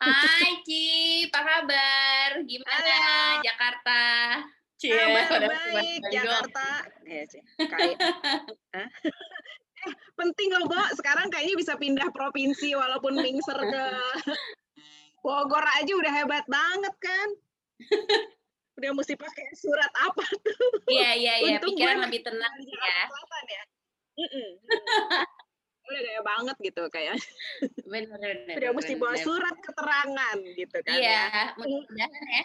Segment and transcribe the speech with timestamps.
[0.00, 2.40] Hai Ci, apa kabar?
[2.48, 3.44] Gimana Halo.
[3.44, 4.00] Jakarta?
[4.80, 6.00] Cie, Kabar baik.
[6.08, 6.68] Jakarta.
[7.04, 7.28] Eh,
[7.68, 8.00] kayak.
[8.72, 8.88] Hah?
[9.84, 10.80] Eh, penting loh, Bo.
[10.96, 13.84] Sekarang kayaknya bisa pindah provinsi walaupun mingser ke
[15.20, 17.28] Bogor aja udah hebat banget kan.
[18.80, 20.88] Udah mesti pakai surat apa tuh?
[20.88, 23.04] Iya, iya, iya, pikiran lebih tenang ya.
[23.04, 23.62] Selatan ya.
[24.16, 24.48] Mm-mm.
[25.90, 27.16] Udah gaya banget gitu kayak.
[27.82, 28.06] Bener,
[28.46, 28.56] bener.
[28.62, 29.26] Udah mesti bawa bener.
[29.26, 31.44] surat keterangan gitu kan Iya, ya.
[31.58, 32.44] mudah-mudahan ya.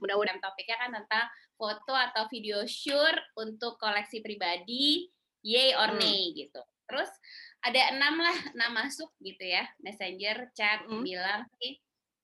[0.00, 1.26] Mudah-mudahan topiknya kan tentang
[1.60, 5.12] foto atau video sure untuk koleksi pribadi,
[5.44, 6.00] yay or Hmm.
[6.00, 6.60] nay gitu.
[6.88, 7.10] Terus
[7.62, 11.04] ada enam lah, enam masuk gitu ya, messenger, chat, Mm-mm.
[11.04, 11.76] bilang sih,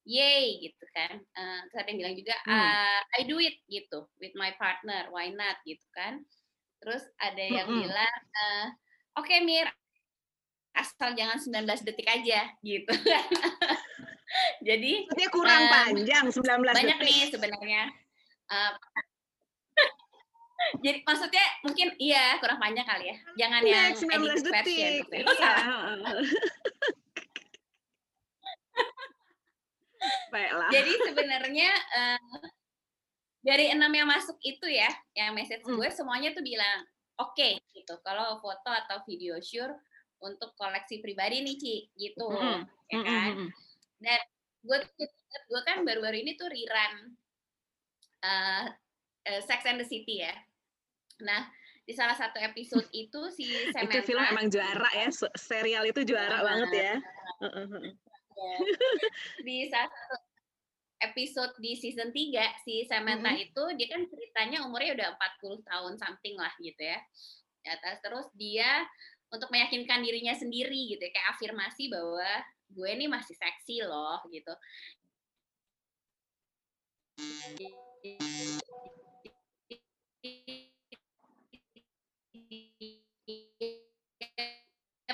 [0.09, 1.21] yay gitu kan.
[1.21, 2.57] Eh, terus ada yang bilang juga, Hmm.
[2.57, 6.25] "Ah, I do it gitu, with my partner, why not gitu kan.
[6.81, 7.85] Terus ada yang Mm-mm.
[7.87, 8.67] bilang, eh,
[9.17, 9.69] oke Mir,
[10.73, 12.93] asal jangan 19 detik aja gitu.
[14.69, 17.07] Jadi Maksudnya kurang Em, panjang 19 banyak detik.
[17.07, 17.83] nih sebenarnya.
[18.47, 18.73] Eh,
[20.83, 23.17] jadi maksudnya mungkin iya kurang panjang kali ya.
[23.37, 24.53] Jangan Iya, yang 19 edited version.
[24.53, 24.99] detik.
[24.99, 25.23] gitu ya.
[25.23, 25.25] Iya.
[25.25, 25.65] Oh, salah.
[30.29, 30.69] Baiklah.
[30.71, 32.21] Jadi sebenarnya eh,
[33.41, 35.79] dari enam yang masuk itu ya, yang message Hmm.
[35.79, 36.83] gue semuanya tuh bilang
[37.21, 37.95] oke gitu.
[38.05, 39.77] Kalau foto atau video sure
[40.21, 42.29] untuk koleksi pribadi nih Ci, gitu.
[42.29, 42.65] Mm-mm.
[42.93, 43.29] Ya kan?
[43.37, 43.49] Mm-mm.
[44.01, 44.21] Dan
[44.65, 44.79] gue
[45.47, 47.15] gue kan baru-baru ini tuh rerun
[48.25, 48.65] eh,
[49.29, 50.35] eh, Sex and the City ya.
[51.23, 51.49] Nah,
[51.87, 56.03] di salah satu episode itu si Itu film Samantha emang juara ya, se- serial itu
[56.05, 56.47] juara Banget.
[56.47, 56.95] banget ya.
[57.37, 57.93] Heeh, heeh.
[58.37, 58.59] ya,
[59.45, 60.36] di salah satu
[61.01, 65.09] episode di season 3 si Samantha itu dia kan ceritanya umurnya udah
[65.41, 66.99] 40 tahun something lah gitu ya.
[67.61, 68.87] Di atas terus dia
[69.29, 72.31] untuk meyakinkan dirinya sendiri gitu ya, kayak afirmasi bahwa
[72.71, 74.55] gue nih masih seksi loh gitu.
[80.23, 80.66] Dia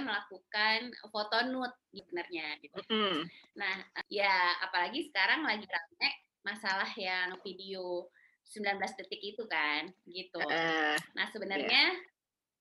[0.02, 2.78] melakukan foto nude sebenarnya gitu.
[2.90, 3.24] Mm-mm.
[3.56, 3.74] Nah,
[4.10, 6.10] ya apalagi sekarang lagi rame
[6.42, 8.10] masalah yang video
[8.50, 10.42] 19 detik itu kan, gitu.
[10.42, 11.94] Eh, Nah, sebenarnya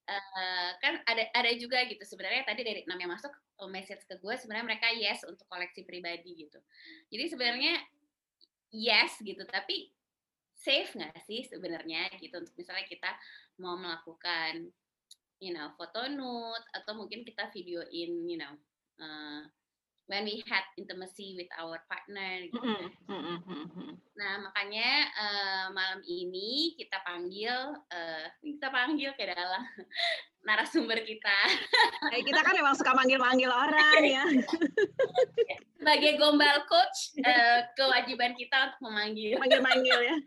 [0.07, 4.15] eh, kan ada ada juga gitu sebenarnya tadi dari enam yang masuk eh, message ke
[4.21, 6.59] gue sebenarnya mereka yes untuk koleksi pribadi gitu.
[7.09, 7.73] Jadi sebenarnya
[8.71, 9.91] yes gitu, tapi
[10.61, 13.09] safe nggak sih sebenarnya gitu untuk misalnya kita
[13.57, 14.69] mau melakukan
[15.41, 18.53] you know foto nude atau mungkin kita videoin you know
[19.01, 19.41] eh,
[20.11, 22.59] when we had intimacy with our partner gitu.
[23.07, 23.95] mm-mm, mm-mm.
[24.19, 29.63] Nah, makanya eh, malam ini kita panggil, eh, kita panggil ke dalam
[30.47, 31.37] narasumber kita
[32.11, 34.25] Eh, kita kan emang suka manggil-manggil orang ya.
[35.79, 37.15] sebagai gombal coach.
[37.23, 39.39] eh, kewajiban kita untuk memanggil.
[39.39, 40.17] Manggil-manggil ya.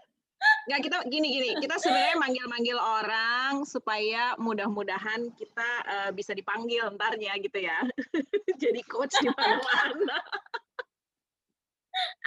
[0.65, 7.59] Nggak, kita gini-gini, kita sebenarnya manggil-manggil orang supaya mudah-mudahan kita eh, bisa dipanggil ntarnya gitu
[7.61, 7.85] ya.
[8.63, 10.19] Jadi coach di mana-mana.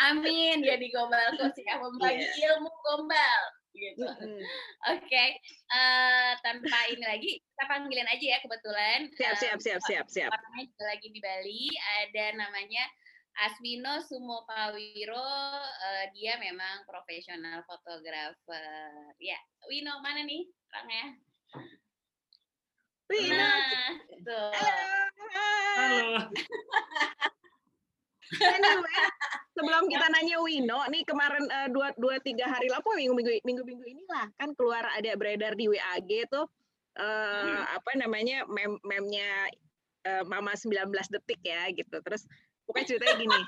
[0.08, 3.42] Amin, jadi gombal coach ya membagi ilmu gombal.
[3.78, 4.06] Gitu.
[4.10, 4.42] Mm-mm.
[4.90, 5.26] Oke,
[5.70, 9.00] eh, tanpa ini lagi kita panggilin aja ya kebetulan.
[9.14, 10.32] Siap, eh, siap, siap, siap, siap.
[10.34, 11.70] orangnya lagi di Bali
[12.02, 12.84] ada namanya
[13.38, 15.30] Aswino Sumopawiro
[15.62, 19.14] eh, dia memang profesional fotografer.
[19.22, 19.38] Ya
[19.70, 21.06] Wino mana nih orangnya
[23.08, 24.52] Wih, nah tuh.
[25.80, 26.28] Halo.
[28.28, 29.00] Anyway,
[29.56, 33.64] sebelum kita nanya Wino, nih kemarin eh, dua dua tiga hari lalu, minggu minggu minggu
[33.64, 36.52] minggu inilah kan keluar ada beredar di WAG tuh
[37.00, 39.48] eh, apa namanya mem memnya
[40.04, 42.04] eh, Mama 19 detik ya gitu.
[42.04, 42.28] Terus
[42.68, 43.42] pokoknya ceritanya gini.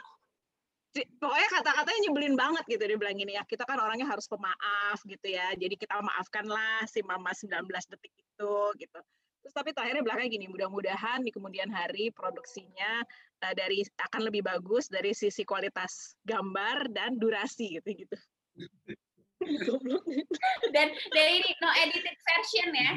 [1.21, 5.27] Pokoknya kata-katanya nyebelin banget gitu dia bilang gini ya kita kan orangnya harus pemaaf gitu
[5.29, 5.53] ya.
[5.53, 8.99] Jadi kita maafkanlah si mama 19 detik itu gitu.
[9.39, 13.05] Terus tapi terakhirnya belakangnya gini mudah-mudahan di kemudian hari produksinya
[13.45, 18.17] eh, dari akan lebih bagus dari sisi kualitas gambar dan durasi gitu gitu.
[20.75, 22.91] Dan dari ini no edited version ya.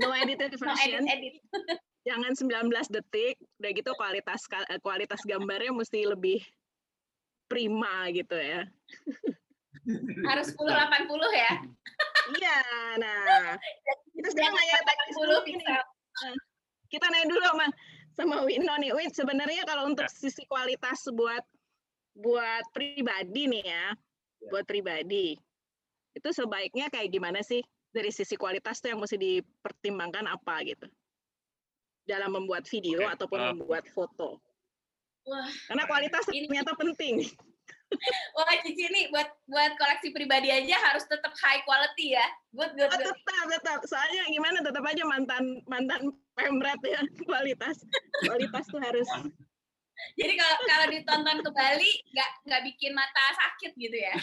[0.00, 1.04] No edited no version.
[1.04, 6.42] edit edit jangan 19 detik udah gitu kualitas eh, kualitas gambarnya mesti lebih
[7.46, 8.66] prima gitu ya.
[10.30, 11.52] Harus 10 80 ya?
[12.38, 12.58] Iya
[13.02, 13.54] nah.
[14.14, 15.64] Kita sekarang nanya teknis dulu 80 ini.
[15.64, 15.82] pixel
[16.92, 17.66] kita nanya dulu sama
[18.12, 18.92] sama Wino nih.
[18.92, 21.40] Win sebenarnya kalau untuk sisi kualitas buat
[22.12, 23.86] buat pribadi nih ya.
[24.50, 25.38] buat pribadi
[26.12, 27.62] itu sebaiknya kayak gimana sih?
[27.94, 30.90] Dari sisi kualitas tuh yang mesti dipertimbangkan apa gitu
[32.02, 34.42] dalam membuat video Oke, ataupun uh, membuat foto.
[35.22, 37.22] Wah, Karena kualitas Ini- ternyata penting.
[38.34, 42.26] wah Cici nih buat buat koleksi pribadi aja harus tetap high quality ya.
[42.50, 43.12] Good, good, Oh, good.
[43.12, 43.78] tetap, tetap.
[43.86, 47.84] Soalnya gimana tetap aja mantan mantan pemret ya kualitas.
[48.24, 49.06] Kualitas tuh harus
[50.18, 54.16] Jadi kalau kalau ditonton ke Bali nggak nggak bikin mata sakit gitu ya.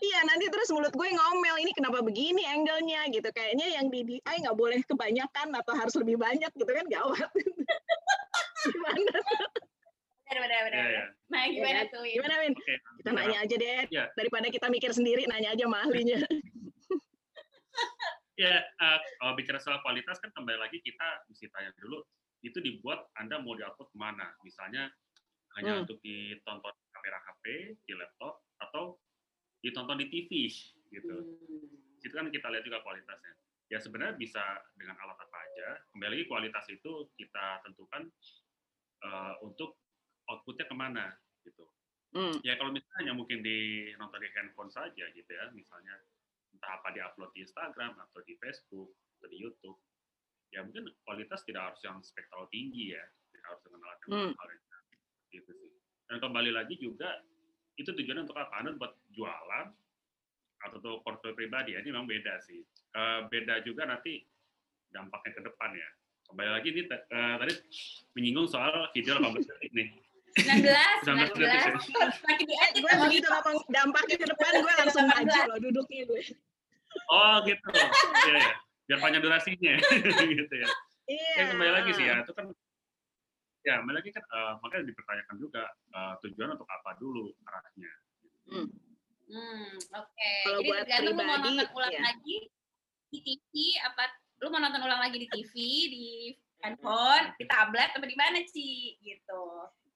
[0.00, 3.28] Iya, nanti terus mulut gue ngomel, ini kenapa begini angle-nya gitu.
[3.30, 7.30] Kayaknya yang di DI nggak boleh kebanyakan atau harus lebih banyak gitu kan gawat.
[8.64, 9.14] Gimana?
[10.30, 10.78] Benar, benar, benar.
[10.78, 11.04] Iya, iya.
[11.26, 11.90] Nah, gimana Iya.
[11.90, 12.00] tuh?
[12.02, 12.14] Win?
[12.14, 12.54] Gimana, Win?
[12.54, 12.74] Oke.
[13.02, 13.80] Kita nanya aja deh.
[13.90, 14.04] Iya.
[14.14, 16.18] Daripada kita mikir sendiri, nanya aja sama ahlinya.
[18.40, 22.00] Ya, eh, kalau bicara soal kualitas kan kembali lagi kita mesti tanya dulu
[22.40, 24.32] itu dibuat Anda mau diupload ke mana?
[24.40, 24.88] Misalnya
[25.60, 25.82] hanya Hmm.
[25.84, 27.44] untuk ditonton di kamera HP,
[27.84, 28.96] di laptop, atau
[29.60, 30.48] ditonton di TV
[30.90, 31.16] gitu.
[31.16, 32.00] Hmm.
[32.00, 33.34] Itu kan kita lihat juga kualitasnya.
[33.70, 34.42] Ya sebenarnya bisa
[34.74, 35.68] dengan alat apa aja.
[35.94, 38.10] Kembali lagi kualitas itu kita tentukan
[39.06, 39.78] eh, untuk
[40.26, 41.06] outputnya ke mana
[41.46, 41.64] gitu.
[42.10, 42.34] Hmm.
[42.42, 45.94] Ya kalau misalnya mungkin di nonton di handphone saja gitu ya, misalnya
[46.50, 49.78] entah apa diupload di Instagram atau di Facebook atau di YouTube,
[50.50, 54.32] ya mungkin kualitas tidak harus yang spektral tinggi ya, tidak harus dengan alat yang Hmm.
[54.34, 54.48] mahal
[55.30, 55.70] gitu sih.
[56.10, 57.22] Dan kembali lagi juga
[57.80, 58.52] itu tujuannya untuk apa?
[58.60, 59.66] Anda buat jualan
[60.60, 62.60] atau untuk portfolio pribadi ya, ini memang beda sih.
[62.92, 64.20] Eh, beda juga nanti
[64.92, 65.88] dampaknya ke depan ya.
[66.28, 67.54] Kembali lagi ini eh, tadi
[68.14, 69.88] menyinggung soal video 18 detik nih.
[70.30, 70.62] 19,
[71.02, 71.74] 19 detik ya.
[71.74, 72.28] 19.
[72.28, 76.02] Makin di edit gue sama begitu ngomong dampaknya ke depan, gue langsung maju loh duduknya
[76.06, 76.22] gue.
[77.10, 77.66] Oh gitu.
[78.28, 78.52] Iya ya.
[78.86, 79.74] Biar panjang durasinya
[80.38, 80.68] gitu ya.
[81.10, 81.34] Iya.
[81.34, 82.46] Ya kembali lagi sih ya, itu kan
[83.60, 87.92] ya lagi kan eh, makanya dipertanyakan juga eh, tujuan untuk apa dulu arahnya.
[89.30, 90.32] Hmm, oke.
[90.42, 92.02] Kalau Jadi buat tergantung lu mau nonton ulang iya.
[92.02, 92.36] lagi
[93.10, 93.52] di TV
[93.86, 94.02] apa
[94.40, 95.54] lu mau nonton ulang lagi di TV,
[95.92, 96.06] di
[96.64, 99.42] handphone, di tablet atau di mana sih gitu.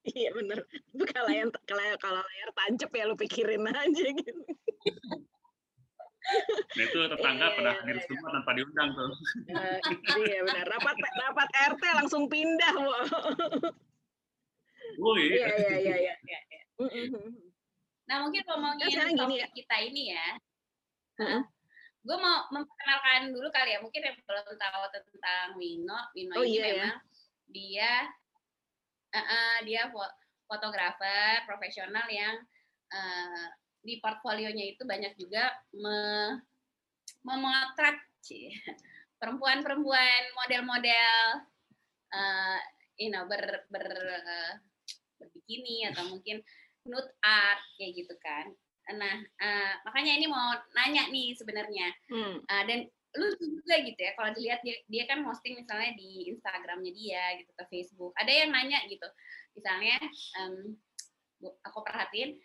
[0.05, 0.61] Iya bener.
[0.93, 4.41] Bukan layar, kalau kalau layar tancap ya lu pikirin aja gitu.
[6.75, 8.05] Nah itu tetangga Iya, pada iya, hadir iya.
[8.09, 9.11] semua tanpa diundang tuh.
[9.45, 9.77] Eh,
[10.25, 10.65] iya benar.
[10.67, 12.95] Rapat rapat RT langsung pindah, Wo.
[15.01, 15.23] Woi.
[15.29, 16.13] Iya iya iya iya.
[16.23, 16.61] Ya, ya.
[16.81, 17.31] Mm-mm.
[18.05, 20.27] Nah mungkin ngomongin sekarang gini topik kita ini ya,
[21.21, 21.41] Heeh.
[22.05, 26.53] gue mau memperkenalkan dulu kali ya, mungkin yang belum tahu tentang Wino, Wino Oh, ini
[26.53, 26.73] iya, ya.
[26.77, 26.97] memang
[27.49, 27.91] dia
[29.09, 32.37] eh, eh, dia fo- fotografer profesional yang
[32.93, 33.47] eh,
[33.85, 35.97] di portfolionya itu banyak juga me,
[37.21, 38.01] memotret
[39.21, 41.13] perempuan-perempuan model-model
[42.15, 42.59] eh
[42.95, 44.53] you know, ber, ber, eh,
[45.19, 46.39] berbikini atau mungkin
[46.87, 48.45] nude art kayak gitu kan.
[48.95, 52.39] Nah, eh, makanya ini mau nanya nih sebenarnya Hmm.
[52.45, 52.79] Uh, dan
[53.15, 57.51] lucu juga gitu ya kalau dilihat dia, dia kan posting misalnya di Instagramnya dia gitu
[57.55, 59.07] ke Facebook ada yang nanya gitu
[59.55, 59.95] misalnya
[61.39, 62.35] bu- aku perhatiin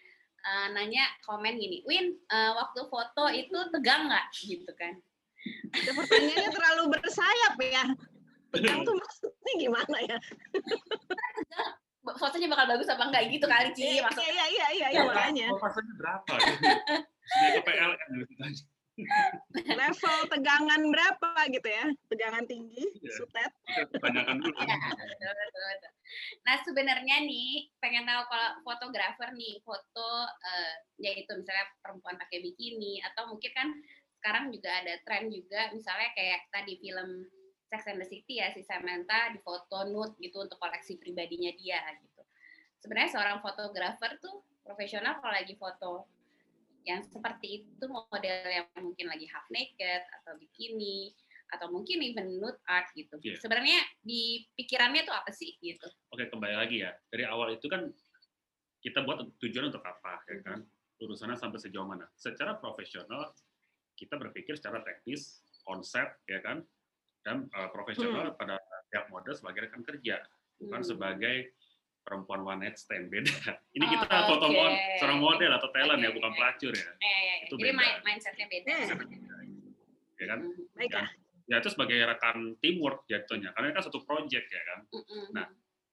[0.42, 4.96] uh, nanya komen gini Win uh, waktu foto itu tegang nggak gitu kan
[5.72, 7.84] Itu pertanyaannya terlalu bersayap ya.
[8.52, 10.16] Tegang tuh maksudnya gimana ya?
[12.04, 15.00] "Ba- fotonya bakal bagus apa enggak gitu kali Ci Iya maksud iya iya iya iya
[15.08, 15.48] makanya.
[15.56, 16.32] Pasarnya berapa?
[17.24, 18.52] Sudah ke PLN gitu kan.
[19.80, 21.86] Level tegangan berapa gitu ya?
[22.10, 23.10] Tegangan tinggi, Iya.
[23.16, 23.52] sutet.
[23.64, 24.50] Dulu.
[24.60, 25.92] Ya, betul, betul, betul.
[26.44, 32.98] Nah sebenarnya nih pengen tahu kalau fotografer nih foto eh, yaitu misalnya perempuan pakai bikini
[33.06, 33.68] atau mungkin kan
[34.20, 37.24] sekarang juga ada tren juga misalnya kayak tadi film
[37.70, 41.78] Sex and the City ya si Samantha di foto nude gitu untuk koleksi pribadinya dia
[42.02, 42.22] gitu.
[42.82, 46.10] Sebenarnya seorang fotografer tuh profesional kalau lagi foto
[46.88, 51.12] yang seperti itu model yang mungkin lagi half naked atau bikini
[51.50, 53.18] atau mungkin even nude art gitu.
[53.20, 53.42] Iya.
[53.42, 55.86] Sebenarnya di pikirannya tuh apa sih gitu?
[56.14, 56.94] Oke, kembali lagi ya.
[57.10, 57.90] Dari awal itu kan
[58.80, 60.62] kita buat tujuan untuk apa, ya kan?
[61.02, 62.06] Urusannya sampai sejauh mana?
[62.14, 63.34] Secara profesional,
[63.98, 66.62] kita berpikir secara teknis, konsep, ya kan?
[67.20, 68.56] Dan uh, profesional pada
[68.88, 70.22] pihak model sebagai rekan kerja,
[70.56, 70.88] bukan Hmm.
[70.88, 71.36] sebagai
[72.00, 73.30] perempuan one night stand beda.
[73.76, 74.54] Ini Oh, kita foto oke.
[74.54, 76.90] mod, seorang model atau talent ya, Oke, bukan pelacur ya.
[76.92, 77.34] Eh, ya, ya.
[77.44, 77.88] Itu Jadi beda.
[78.02, 78.76] mindsetnya beda.
[78.76, 79.70] Hmm.
[80.16, 80.38] Ya kan?
[80.42, 81.04] Mm, Baik Ya.
[81.46, 84.80] Ya itu sebagai rekan teamwork jatuhnya, karena ini kan satu project ya kan.
[84.86, 85.46] mm, mm, Nah,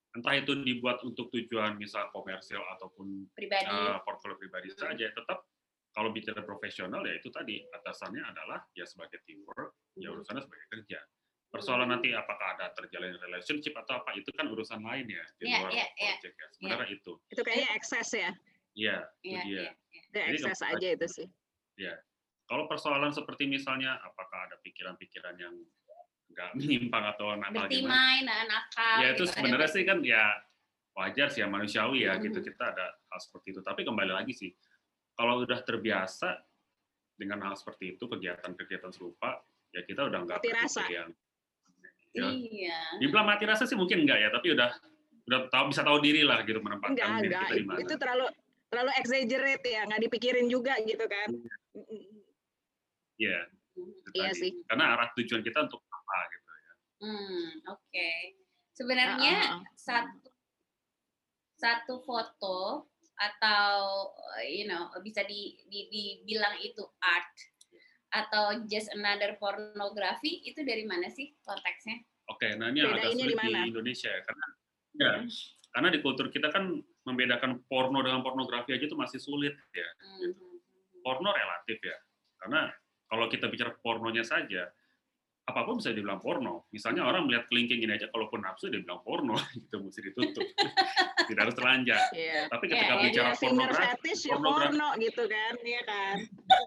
[0.08, 3.70] Entah itu dibuat untuk tujuan misal komersial ataupun pribadi.
[3.70, 4.90] uh, portfolio pribadi Hmm.
[4.90, 5.46] saja tetap
[5.92, 10.18] kalau bicara profesional ya itu tadi atasannya adalah ya sebagai teamwork ya Hmm.
[10.18, 10.98] urusannya sebagai kerja
[11.48, 15.58] persoalan nanti apakah ada terjalin relationship atau apa itu kan urusan lain ya di Iya,
[15.64, 16.14] luar iya, iya.
[16.20, 18.32] project ya sebenarnya itu Itu kayaknya ekses ya.
[18.76, 19.64] iya itu Iya, dia
[20.14, 20.32] iya.
[20.36, 21.28] Ekses kalau- aja itu sih.
[22.48, 25.52] kalau persoalan seperti misalnya apakah ada pikiran-pikiran yang
[26.32, 27.68] nggak menyimpang atau nakal gimana.
[27.68, 29.24] bertimai nah nakal Ya itu gitu.
[29.24, 30.24] Ada sebenarnya sih kan ya
[30.96, 32.46] wajar sih ya manusiawi ya gitu Mhm.
[32.46, 33.60] kita ada hal seperti itu.
[33.62, 34.52] Tapi kembali lagi sih
[35.14, 36.40] kalau udah terbiasa
[37.16, 40.84] dengan hal seperti itu kegiatan-kegiatan serupa ya kita udah nggak Mati berpikir rasa.
[40.88, 41.10] yang
[42.18, 44.70] ya, iya dibilang mati rasa sih mungkin enggak ya tapi udah
[45.28, 47.80] udah tahu bisa tahu diri lah gitu menempatkan enggak diri enggak kita di mana.
[47.84, 48.26] itu terlalu
[48.68, 51.30] terlalu exaggerate ya nggak dipikirin juga gitu kan.
[53.18, 53.40] Iya,
[53.74, 54.40] itu Iya tadi.
[54.44, 54.52] sih.
[54.68, 56.74] Karena arah tujuan kita untuk apa gitu ya.
[57.02, 58.10] Hmm, oke.
[58.76, 59.62] Sebenarnya Ah, ah, ah.
[59.74, 60.30] satu
[61.58, 62.86] satu foto
[63.18, 63.74] atau
[64.14, 67.34] uh, you know bisa di, di- dibilang itu art
[68.26, 72.02] atau just another pornography itu dari mana sih konteksnya?
[72.34, 73.52] Oke, nah ini yang agak sulit di?
[73.72, 74.46] Indonesia ya karena
[74.98, 75.12] ya,
[75.72, 76.76] karena di kultur kita kan
[77.08, 79.90] membedakan porno dengan pornografi aja itu masih sulit ya.
[80.02, 80.34] Hmm.
[81.06, 81.98] Porno relatif ya.
[82.42, 82.68] Karena
[83.08, 84.68] kalau kita bicara pornonya saja
[85.48, 86.68] apa pun bisa dibilang porno.
[86.70, 90.44] Misalnya orang melihat kelingking ini aja kalaupun nafsu dia bilang porno gitu mesti ditutup.
[91.24, 92.04] Tidak harus telanjang.
[92.14, 92.52] Iya.
[92.52, 94.60] Tapi Ya, ketika ya, bicara finger pornografi, fetish ya pornografi.
[94.68, 96.16] porno gitu kan, iya kan.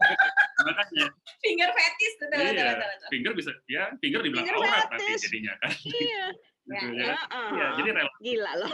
[0.67, 1.07] makanya
[1.41, 2.65] Finger fetish betul betul Iya.
[2.71, 2.89] betul.
[2.89, 3.09] betul.
[3.09, 5.73] finger bisa ya finger dibilang Finger aurat nanti jadinya kan.
[5.83, 6.25] Iya.
[6.61, 7.15] Gitu, Ya, ya.
[7.19, 7.49] Heeh.
[7.51, 8.21] Iya, jadi relatif.
[8.23, 8.73] Gila loh.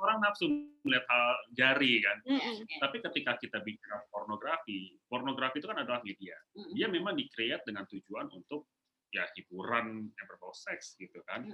[0.00, 0.48] Orang nafsu
[0.82, 2.16] melihat hal jari kan.
[2.24, 2.64] Mm-mm.
[2.80, 6.36] Tapi ketika kita bicara pornografi, pornografi itu kan adalah media.
[6.56, 6.72] Mm-mm.
[6.72, 8.72] Dia memang di-create dengan tujuan untuk
[9.12, 11.44] ya hiburan yang berbau seks gitu kan.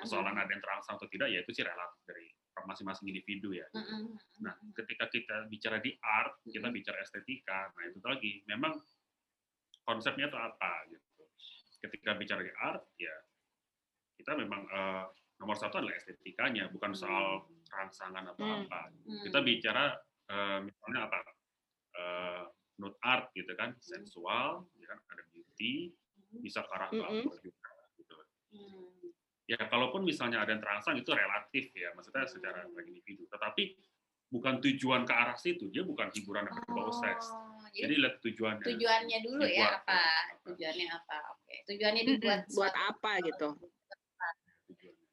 [0.00, 2.26] Persoalan ada yang terangsang atau tidak ya itu sih relatif dari
[2.64, 3.66] masing-masing individu ya.
[3.74, 4.14] Mm-mm.
[4.40, 7.74] Nah, ketika kita bicara di art, kita bicara estetika.
[7.74, 8.78] Nah, itu lagi memang
[9.84, 11.22] konsepnya itu apa gitu.
[11.84, 13.12] Ketika bicara di art ya
[14.16, 15.04] kita memang eh,
[15.42, 18.64] nomor satu adalah estetikanya, bukan soal rangsangan atau Hmm.
[18.64, 18.80] apa.
[19.04, 19.22] Hmm.
[19.26, 19.84] Kita bicara
[20.24, 21.18] eh, misalnya apa?
[21.94, 22.42] Eh,
[22.74, 25.94] nude art gitu kan, sensual, ya kan ada beauty,
[26.42, 26.98] bisa ke arah Mm-mm.
[27.22, 28.14] glamour juga gitu.
[28.50, 29.14] Hmm.
[29.44, 33.28] Ya kalaupun misalnya ada yang terangsang itu relatif ya, maksudnya secara bagi individu.
[33.30, 33.76] Tetapi
[34.26, 37.30] bukan tujuan ke arah situ, dia bukan hiburan yang berbau seks.
[37.30, 38.64] Oh, Jadi jadi lihat tujuannya.
[38.66, 39.94] tujuannya dulu ya Dibuat apa?
[39.94, 40.42] apa.
[40.50, 41.16] Tujuannya apa?
[41.36, 41.54] Oke.
[41.68, 42.12] Tujuannya Mm-mm.
[42.18, 43.48] dibuat Buat apa gitu.
[44.66, 45.08] Tujuannya.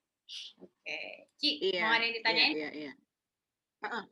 [0.63, 1.01] Oke.
[1.42, 1.82] Ci, Iya.
[1.90, 2.54] mau ada yang ditanyain?
[2.54, 2.94] Iya, iya, iya.
[3.82, 4.04] Heeh.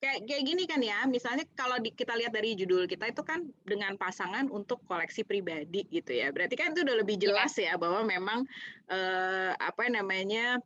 [0.00, 3.52] Kayak kayak gini kan ya, misalnya kalau di- kita lihat dari judul kita itu kan
[3.68, 6.32] dengan pasangan untuk koleksi pribadi gitu ya.
[6.32, 7.24] Berarti kan itu udah lebih Iya.
[7.28, 8.46] jelas ya bahwa memang
[8.88, 10.56] eh, apa namanya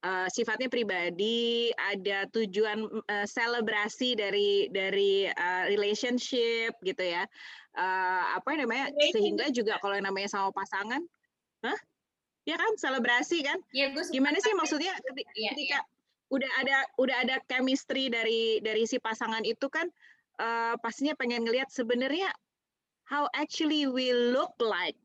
[0.00, 7.28] eh, sifatnya pribadi, ada tujuan eh, selebrasi dari dari eh, relationship gitu ya.
[7.76, 8.88] Eh, apa namanya?
[9.12, 11.04] Sehingga juga kalau yang namanya sama pasangan,
[11.68, 11.78] hah?
[12.44, 13.58] Ya kan selebrasi kan?
[13.70, 15.78] Iya, gue Gimana sih maksudnya keti- Iya, ketika
[16.30, 19.90] udah ada udah ada chemistry dari dari si pasangan itu kan
[20.36, 22.32] eh, pastinya pengen ngelihat sebenarnya
[23.04, 24.96] how actually we look like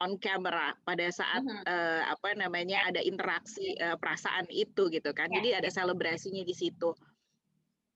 [0.00, 1.62] on camera pada saat Mhm.
[1.62, 5.28] eh, apa namanya ada interaksi eh, perasaan itu gitu kan.
[5.28, 6.90] Ya, Jadi ada selebrasinya di situ.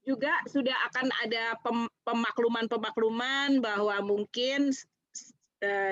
[0.05, 4.69] Juga sudah akan ada pem- pemakluman-pemakluman bahwa mungkin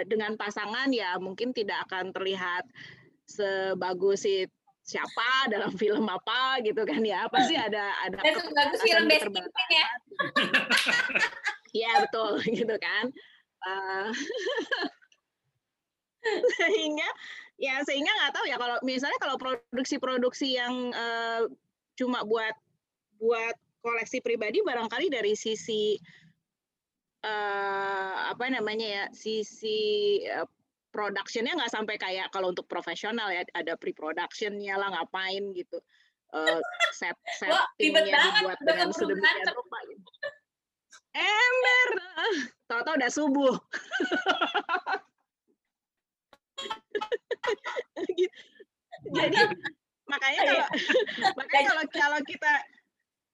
[0.09, 2.65] dengan pasangan ya mungkin tidak akan terlihat
[3.27, 4.47] sebagus si
[4.83, 9.89] siapa dalam film apa gitu kan ya pasti ada ada Dan bagus film ya.
[11.73, 13.09] Iya betul gitu kan.
[13.65, 14.09] Eh,
[16.61, 17.09] sehingga
[17.57, 21.49] ya sehingga nggak tahu ya kalau misalnya kalau produksi-produksi yang eh,
[21.97, 22.53] cuma buat
[23.17, 25.97] buat koleksi pribadi barangkali dari sisi
[27.23, 30.47] eh, apa namanya ya sisi eh,
[30.93, 35.81] productionnya nggak sampai kayak kalau untuk profesional ya ada pre-productionnya lah ngapain gitu
[36.33, 36.61] Eh,
[36.97, 40.09] set settingnya dibuat dengan sedemikian rupa gitu.
[41.13, 41.89] Ember,
[42.73, 43.53] tahu-tahu udah subuh.
[49.13, 49.41] Jadi
[50.09, 50.49] makanya Iya.
[50.49, 50.67] kalau
[51.39, 52.53] makanya kalau kalau kita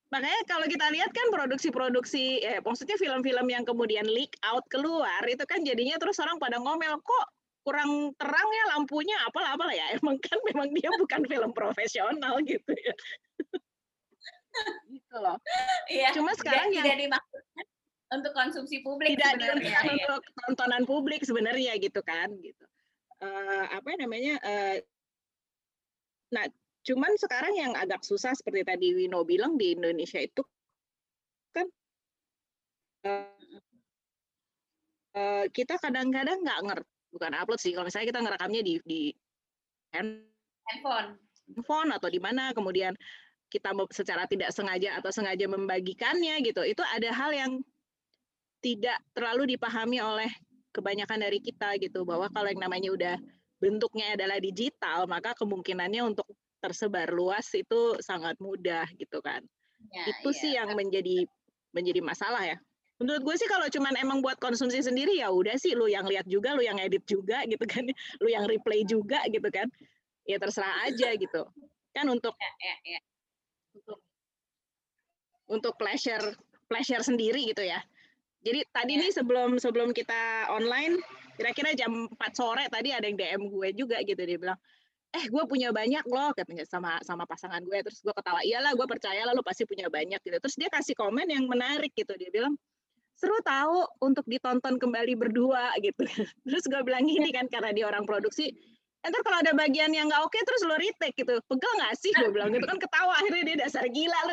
[0.09, 5.45] makanya kalau kita lihat kan produksi-produksi eh maksudnya film-film yang kemudian leak out keluar itu
[5.45, 7.27] kan jadinya terus orang pada ngomel kok
[7.61, 12.73] kurang terang ya lampunya apalah apalah ya emang kan memang dia bukan film profesional gitu
[12.73, 12.95] ya
[14.89, 15.37] gitu loh
[15.87, 16.11] Iya.
[16.13, 17.65] Cuma tidak- sekarang yang- tidak dimaksudkan
[18.09, 19.69] untuk konsumsi publik tidak sebenarnya.
[19.69, 19.81] ya.
[20.09, 22.65] untuk tontonan publik sebenarnya gitu kan gitu
[23.19, 24.79] Eh, apa namanya eh,
[26.31, 26.47] nah
[26.89, 30.41] cuman sekarang yang agak susah seperti tadi Wino bilang di Indonesia itu
[31.53, 31.69] kan
[35.13, 39.01] eh, kita kadang-kadang nggak ngerti bukan upload sih kalau misalnya kita ngerekamnya di di
[39.93, 41.17] Handphone.
[41.49, 42.93] handphone atau di mana kemudian
[43.49, 47.53] kita secara tidak sengaja atau sengaja membagikannya gitu itu ada hal yang
[48.61, 50.29] tidak terlalu dipahami oleh
[50.77, 53.17] kebanyakan dari kita gitu bahwa kalau yang namanya udah
[53.57, 56.29] bentuknya adalah digital maka kemungkinannya untuk
[56.59, 59.43] tersebar luas itu sangat mudah gitu kan.
[59.95, 60.39] Ya, itu ya.
[60.39, 61.25] sih yang menjadi
[61.71, 62.59] menjadi masalah ya.
[62.99, 66.27] Menurut gue sih kalau cuman emang buat konsumsi sendiri ya udah sih lu yang lihat
[66.27, 67.87] juga, lu yang edit juga gitu kan,
[68.23, 69.71] lu yang replay juga gitu kan.
[70.27, 71.47] Ya terserah aja gitu.
[71.95, 73.01] Kan untuk Ya, ya, ya.
[73.79, 73.99] untuk
[75.49, 76.35] untuk pleasure
[76.67, 77.81] pleasure sendiri gitu ya.
[78.43, 79.01] Jadi tadi Ya.
[79.07, 80.99] nih sebelum sebelum kita online
[81.39, 84.59] kira-kira jam 4 sore tadi ada yang DM gue juga gitu dia bilang
[85.09, 87.79] eh gue punya banyak loh katanya sama sama pasangan gue.
[87.81, 90.37] Terus gue ketawa iyalah gue percaya lah lu pasti punya banyak gitu.
[90.37, 92.13] Terus dia kasih komen yang menarik gitu.
[92.17, 92.55] Dia bilang
[93.19, 96.05] seru tahu untuk ditonton kembali berdua gitu.
[96.47, 98.53] Terus gue bilang gini kan karena dia orang produksi
[98.99, 101.39] Ntar kalau ada bagian yang nggak oke terus lo retake gitu.
[101.47, 102.11] Pegel nggak sih?
[102.19, 104.33] Gue bilang gitu kan ketawa akhirnya dia dasar gila lo.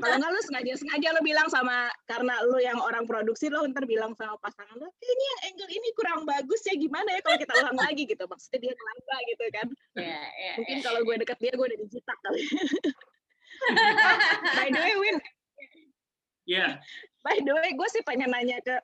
[0.00, 3.84] Kalau nggak lo sengaja sengaja lo bilang sama karena lo yang orang produksi lo ntar
[3.84, 7.36] bilang sama pasangan lo, "Eh, ini yang angle ini kurang bagus ya gimana ya kalau
[7.36, 8.24] kita ulang lagi gitu.
[8.24, 9.66] Maksudnya dia ngelamba gitu kan.
[10.00, 12.42] Ya, ya, Mungkin ya, kalau gue deket dia gue udah dijitak kali.
[14.56, 15.16] By the way Win,
[16.48, 16.82] Iya,
[17.22, 18.74] by the way gue sih pengen nanya ke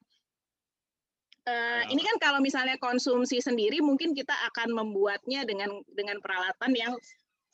[1.46, 6.92] eh, ini kan kalau misalnya konsumsi sendiri mungkin kita akan membuatnya dengan dengan peralatan yang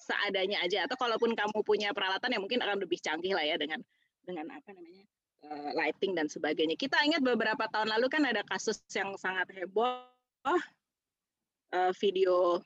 [0.00, 3.78] seadanya aja atau kalaupun kamu punya peralatan yang mungkin akan lebih canggih lah ya dengan
[4.26, 5.04] dengan apa namanya
[5.46, 6.74] eh, lighting dan sebagainya.
[6.74, 10.02] Kita ingat beberapa tahun lalu kan ada kasus yang sangat heboh
[10.48, 12.58] eh, video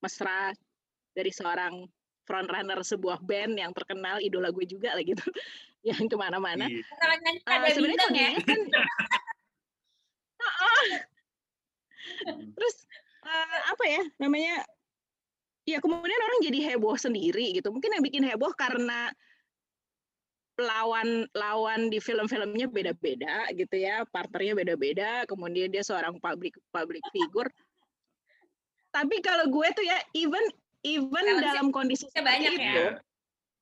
[0.00, 0.52] mesra
[1.16, 1.88] dari seorang
[2.26, 5.22] frontrunner sebuah band yang terkenal idola gue juga lah gitu
[5.88, 6.66] yang ke mana-mana
[7.46, 8.42] ada sebenarnya ya.
[8.42, 8.60] kan.
[12.56, 12.76] Terus
[13.26, 14.62] eh, apa ya namanya
[15.66, 19.10] ya kemudian orang jadi heboh sendiri gitu mungkin yang bikin heboh karena
[20.56, 27.50] lawan lawan di film-filmnya beda-beda gitu ya partnernya beda-beda kemudian dia seorang public public figure
[28.88, 30.40] tapi kalau gue tuh ya even
[30.80, 32.62] even Kalau dalam kondisi banyak ya.
[32.62, 32.88] itu Iya.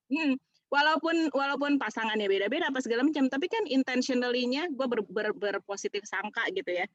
[0.05, 0.33] Hmm,
[0.75, 6.43] walaupun walaupun pasangannya beda-beda apa segala macam, tapi kan intentionally-nya gue ber, ber, berpositif sangka
[6.51, 6.87] gitu ya.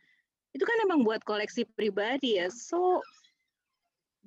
[0.52, 2.52] Itu kan emang buat koleksi pribadi ya.
[2.52, 3.00] So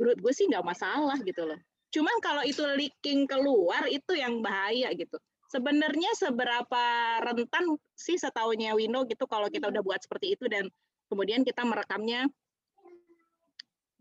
[0.00, 1.60] menurut gue sih nggak masalah gitu loh.
[1.92, 5.20] Cuman kalau itu leaking keluar itu yang bahaya gitu.
[5.52, 6.84] Sebenarnya seberapa
[7.20, 10.72] rentan sih setahunya Wino gitu kalau kita udah buat seperti itu dan
[11.12, 12.24] kemudian kita merekamnya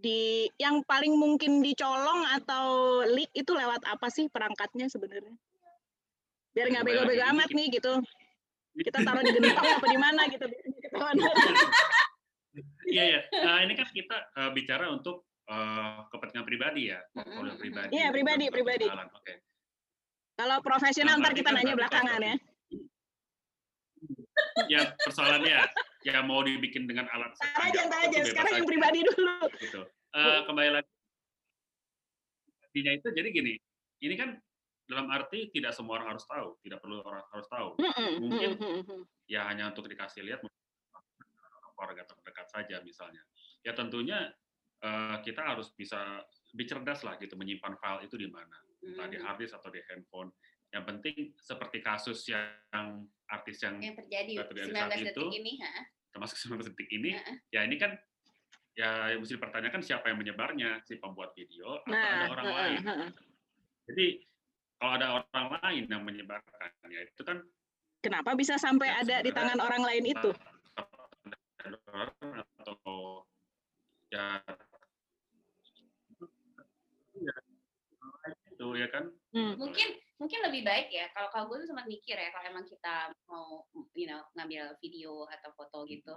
[0.02, 2.66] di yang paling mungkin dicolong atau
[3.06, 5.38] leak itu lewat apa sih perangkatnya sebenarnya?
[6.52, 7.94] Biar nggak bego-bego amat nih gitu.
[8.82, 10.48] Kita taruh di gentong apa di mana gitu.
[12.84, 13.20] Iya, iya.
[13.48, 17.96] Nah, ini kan kita eh, bicara untuk eh, kepentingan pribadi ya, portfolio pribadi.
[17.96, 18.92] Iya, pribadi, pribadi.
[18.92, 19.40] Oke.
[20.36, 22.36] Kalau profesional Nah, ntar kita kan nanya berarti belakangan ya.
[24.68, 25.56] Ya, persoalannya
[26.02, 28.20] ya mau dibikin dengan alat Ntar aja, apa pun aja.
[28.26, 29.36] Sekarang yang pribadi dulu.
[29.62, 29.82] Gitu.
[30.12, 30.92] Eh, kembali lagi.
[32.72, 33.54] Intinya itu jadi gini,
[34.04, 34.40] ini kan
[34.88, 37.70] dalam arti tidak semua orang harus tahu, tidak perlu orang harus tahu.
[38.20, 38.50] Mungkin
[39.28, 40.44] ya hanya untuk dikasih lihat
[41.76, 43.24] keluarga terdekat saja misalnya.
[43.64, 44.32] Ya tentunya
[44.82, 49.16] eh, kita harus bisa lebih cerdas lah gitu menyimpan file itu di mana, entah di
[49.22, 49.26] Hmm.
[49.30, 50.34] hard disk atau di handphone.
[50.72, 55.26] Yang penting seperti kasus yang artis yang yang terjadi Nggak terjadi saat 19 detik itu.
[55.34, 55.72] ini ha?
[56.12, 57.36] termasuk 19 detik ini, Heeh.
[57.56, 57.92] ya ini kan
[58.72, 62.80] ya mesti dipertanyakan siapa yang menyebarnya, si pembuat video atau Nah, ada orang lain.
[62.84, 63.10] heeh.
[63.88, 64.06] Jadi
[64.76, 67.40] kalau ada orang lain yang menyebarkan, ya itu kan
[68.02, 70.30] kenapa bisa sampai Ya, ada di tangan orang lain itu?
[72.62, 73.24] atau
[74.10, 74.44] ya
[78.52, 79.56] itu ya kan Hmm.
[79.56, 79.88] mungkin
[80.22, 83.66] mungkin lebih baik ya kalau kalau gue tuh sempat mikir ya kalau emang kita mau
[83.98, 86.14] you know ngambil video atau foto gitu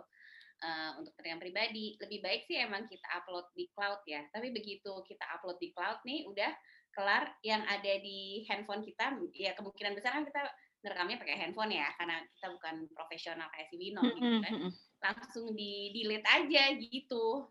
[0.61, 4.23] eh, untuk kepentingan pribadi lebih baik sih emang kita upload di cloud ya.
[4.29, 6.53] Tapi begitu kita upload di cloud nih udah
[6.95, 10.47] kelar yang ada di handphone kita ya kemungkinan besar kan kita
[10.85, 14.53] ngerekamnya pakai handphone ya karena kita bukan profesional kayak si Wino gitu Mm-mm, kan.
[14.53, 14.73] mm-mm.
[15.01, 17.49] langsung di delete aja gitu.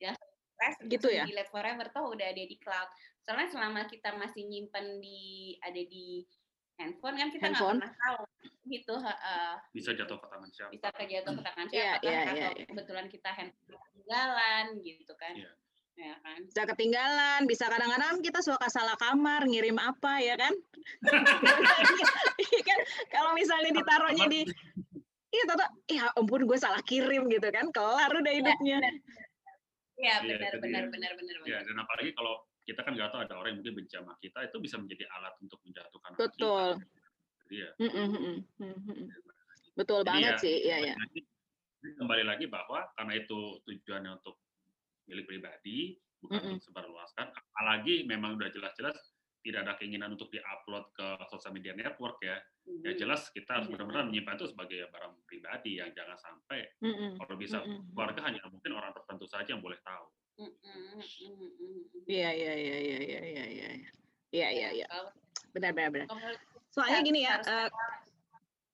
[0.00, 0.14] Ya
[0.56, 1.28] stress Gitu ya?
[1.28, 2.88] di delete forever tuh udah ada di cloud
[3.26, 5.20] soalnya selama kita masih nyimpen di
[5.58, 6.22] ada di
[6.78, 8.22] handphone kan kita nggak pernah tahu
[8.66, 9.52] gitu heeh.
[9.74, 12.48] bisa jatuh ke tangan siapa bisa kejatuh ke tangan Iya, siapa kan iya, atau iya,
[12.54, 12.64] iya.
[12.70, 15.52] kebetulan kita handphone ketinggalan gitu kan Iya.
[15.96, 20.52] ya kan bisa ketinggalan, bisa kadang-kadang kita suka salah kamar, ngirim apa ya kan?
[22.36, 24.40] Iya kan kalau misalnya ditaruhnya di
[25.26, 28.78] Iya, Tata, ya ampun gue salah kirim gitu kan, kelar udah hidupnya.
[29.96, 30.92] Iya Iya, benar itu benar dia.
[30.92, 31.60] benar benar ya benar.
[31.64, 32.34] dan apalagi kalau
[32.66, 35.34] kita kan nggak tahu ada orang yang mungkin benci sama kita itu bisa menjadi alat
[35.38, 36.82] untuk menjatuhkan Betul.
[36.82, 36.94] kita.
[37.46, 39.08] Jadi ya, Mm, mm, mm, mm, mm, mm.
[39.78, 40.94] Betul Jadi banget ya, sih, iya ya.
[41.86, 44.42] kembali lagi bahwa karena itu tujuannya untuk
[45.06, 46.52] milik pribadi, bukan Mm-mm.
[46.58, 47.30] untuk sebarluaskan.
[47.30, 48.98] Apalagi memang udah jelas-jelas
[49.46, 52.42] tidak ada keinginan untuk diupload ke sosial media network ya.
[52.82, 52.98] Ya Mhm.
[52.98, 53.78] jelas kita harus Iya.
[53.78, 57.14] benar-benar menyimpan itu sebagai barang pribadi yang jangan sampai Mm-mm.
[57.22, 57.94] kalau bisa Mm-mm.
[57.94, 60.10] keluarga hanya mungkin orang tertentu saja yang boleh tahu.
[60.36, 61.00] Mhm.
[62.06, 63.68] Iya iya iya iya iya iya iya
[64.30, 65.12] iya iya iya Kalau-
[65.56, 66.06] benar benar benar.
[66.68, 67.68] Soalnya gini ya, eh,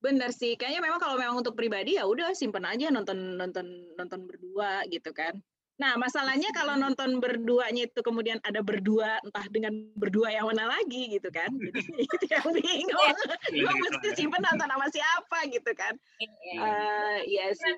[0.02, 0.58] benar sih.
[0.58, 5.14] Kayaknya memang kalau memang untuk pribadi ya udah simpen aja nonton nonton nonton berdua gitu
[5.14, 5.38] kan.
[5.80, 11.16] Nah masalahnya kalau nonton berduanya itu kemudian ada berdua entah dengan berdua yang mana lagi
[11.16, 11.48] gitu kan.
[11.64, 13.16] Jadi itu yang bingung.
[13.48, 15.94] Gue mesti simpen nonton sama siapa gitu kan.
[16.20, 17.74] Iya, Eh iya sih.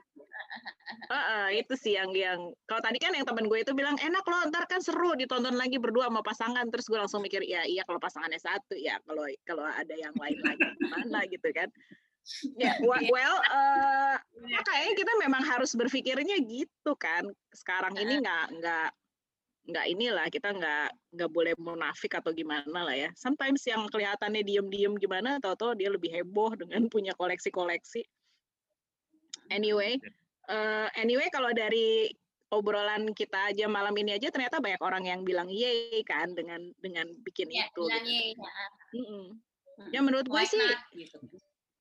[1.11, 4.51] Heeh, itu sih yang yang kalau tadi kan yang temen gue itu bilang enak loh
[4.51, 8.03] ntar kan seru ditonton lagi berdua sama pasangan terus gue langsung mikir ya iya kalau
[8.03, 11.69] pasangannya satu ya kalau kalau ada yang lain lagi gimana gitu kan
[12.57, 14.17] ya wa- well eh,
[14.49, 18.89] ya kayaknya kita memang harus berpikirnya gitu kan sekarang ini nggak nggak
[19.65, 24.93] nggak inilah kita nggak nggak boleh munafik atau gimana lah ya sometimes yang kelihatannya diem-diem
[25.01, 28.05] gimana tahu-tahu dia lebih heboh dengan punya koleksi-koleksi
[29.49, 29.97] anyway
[30.53, 32.13] eh, anyway kalau dari
[32.53, 37.09] obrolan kita aja malam ini aja ternyata banyak orang yang bilang yay kan dengan dengan
[37.25, 38.15] bikin Ya, itu bilang gitu.
[38.15, 38.65] ye, ya.
[38.95, 39.25] Mm-mm.
[39.75, 39.91] Mm.
[39.91, 41.19] Ya menurut gue sih not, gitu.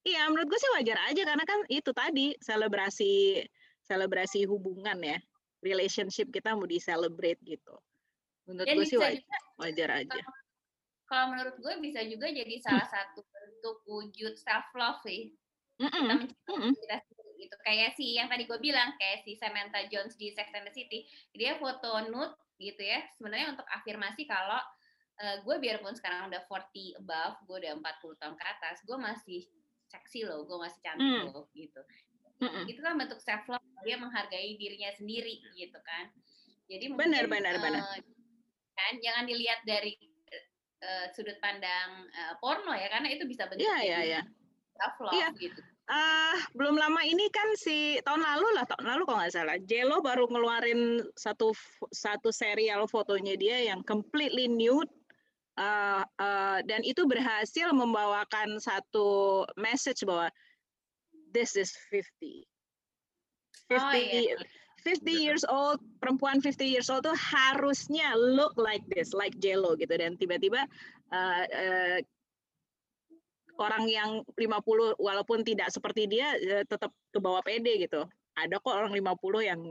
[0.03, 3.39] Iya, menurut gue sih wajar aja karena kan itu tadi selebrasi
[3.83, 5.17] selebrasi hubungan ya,
[5.63, 7.75] relationship kita mau di celebrate gitu.
[8.47, 10.21] Menurut Dan gue sih wajar, juga wajar aja.
[11.07, 15.31] kalau menurut gue bisa juga jadi salah satu bentuk wujud self love sih.
[15.79, 16.71] Kita Mm-mm, mencintai mm-mm.
[16.71, 17.55] diri kita sendiri gitu.
[17.63, 21.07] Kayak si yang tadi gue bilang, kayak si Samantha Jones di Sex and the City,
[21.35, 23.03] dia foto nude gitu ya.
[23.15, 24.59] Sebenarnya untuk afirmasi kalau
[25.23, 29.41] eh, gue biarpun sekarang udah 40 above, gue udah 40 tahun ke atas, gue masih
[29.93, 31.29] seksi loh, gue masih cantik Hmm.
[31.29, 31.81] loh gitu.
[32.41, 32.65] Mm-mm.
[32.65, 36.09] Itu kan bentuk self love, dia menghargai dirinya sendiri gitu kan.
[36.65, 37.81] Jadi Benar, mungkin, benar, benar.
[37.93, 38.01] eh,
[38.73, 39.93] kan jangan dilihat dari
[40.83, 44.21] eh, sudut pandang eh, porno ya karena itu bisa bentuk Iya, iya, jadi iya.
[44.75, 45.29] self love Iya.
[45.37, 45.61] gitu.
[45.83, 49.99] Ah, belum lama ini kan si tahun lalu lah, tahun lalu kalau nggak salah, Jello
[49.99, 51.51] baru ngeluarin satu
[51.91, 54.87] satu serial fotonya dia yang completely nude,
[55.57, 60.29] ah, ah, dan itu berhasil membawakan satu message bahwa
[61.33, 62.45] this is 50.
[63.69, 64.37] 50 Oh iya.
[64.83, 69.95] 50 years old, perempuan 50 years old tuh harusnya look like this, like Jello gitu.
[69.95, 70.67] Dan tiba-tiba
[71.15, 71.99] uh, uh,
[73.63, 78.03] orang yang 50 walaupun tidak seperti dia uh, tetap ke bawah pede gitu.
[78.35, 79.61] Ada kok orang 50 yang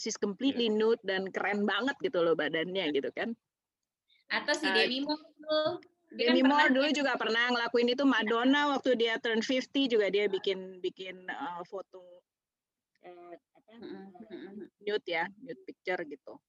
[0.00, 3.36] she's completely nude dan keren banget gitu loh badannya gitu kan.
[4.28, 5.70] Atau si Uh, Demi Moore tuh.
[6.08, 10.08] kan Demi pernah Moore dulu juga pernah ngelakuin itu Madonna waktu dia turn 50 juga
[10.08, 12.00] dia bikin bikin uh, foto
[13.04, 14.72] uh, apa mm-mm.
[14.84, 16.40] nude ya, nude picture gitu.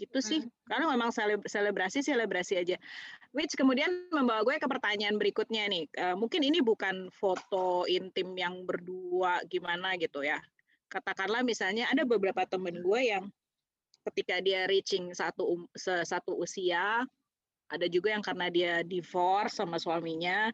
[0.00, 0.40] Gitu sih.
[0.44, 0.52] Mm.
[0.64, 2.76] Karena memang seleb- selebrasi selebrasi aja.
[3.36, 5.84] Which kemudian membawa gue ke pertanyaan berikutnya nih.
[5.92, 10.40] Eh, mungkin ini bukan foto intim yang berdua gimana gitu ya.
[10.90, 13.30] Katakanlah misalnya ada beberapa temen gue yang
[14.08, 17.04] ketika dia reaching satu um- satu usia,
[17.70, 20.50] ada juga yang karena dia divorce sama suaminya,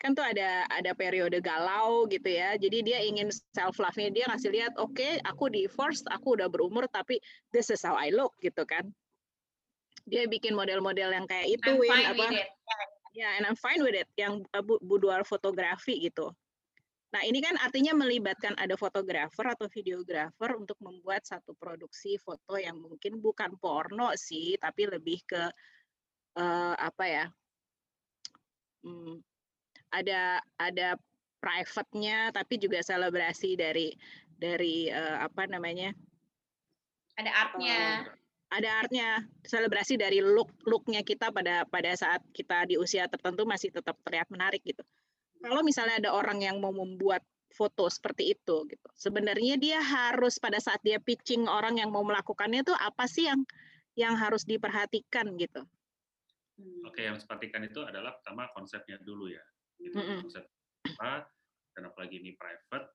[0.00, 2.56] kan tuh ada ada periode galau gitu ya.
[2.56, 7.20] Jadi dia ingin self love-nya dia ngasih lihat, oke, aku divorce, aku udah berumur tapi
[7.52, 8.88] this is how I look gitu kan.
[10.08, 12.24] Dia bikin model-model yang kayak itu, I'm Win, fine apa?
[13.12, 14.08] Ya, and I'm fine with it.
[14.16, 16.32] Yang uh, bu- boudoir fotografi gitu.
[17.10, 22.78] Nah, ini kan artinya melibatkan ada fotografer atau videografer untuk membuat satu produksi foto yang
[22.78, 25.42] mungkin bukan porno sih, tapi lebih ke
[26.38, 27.26] eh, apa ya?
[28.86, 29.20] hmm,
[29.90, 30.94] ada ada
[31.42, 33.90] private-nya, tapi juga selebrasi dari
[34.38, 35.90] dari eh, apa namanya?
[37.18, 37.80] Ada artnya.
[38.50, 39.08] ada artnya
[39.46, 44.26] selebrasi dari look looknya kita pada pada saat kita di usia tertentu masih tetap terlihat
[44.26, 44.82] menarik gitu.
[45.40, 50.60] Kalau misalnya ada orang yang mau membuat foto seperti itu gitu, sebenarnya dia harus pada
[50.62, 53.42] saat dia pitching orang yang mau melakukannya itu apa sih yang
[53.98, 55.66] yang harus diperhatikan gitu.
[56.60, 56.86] Hmm.
[56.86, 59.42] Oke, yang harus perhatikan itu adalah pertama konsepnya dulu ya.
[59.80, 59.96] Gitu.
[59.96, 60.28] Mm-mm.
[60.28, 60.44] Konsep
[60.94, 61.24] apa,
[61.74, 62.86] dan apalagi ini private.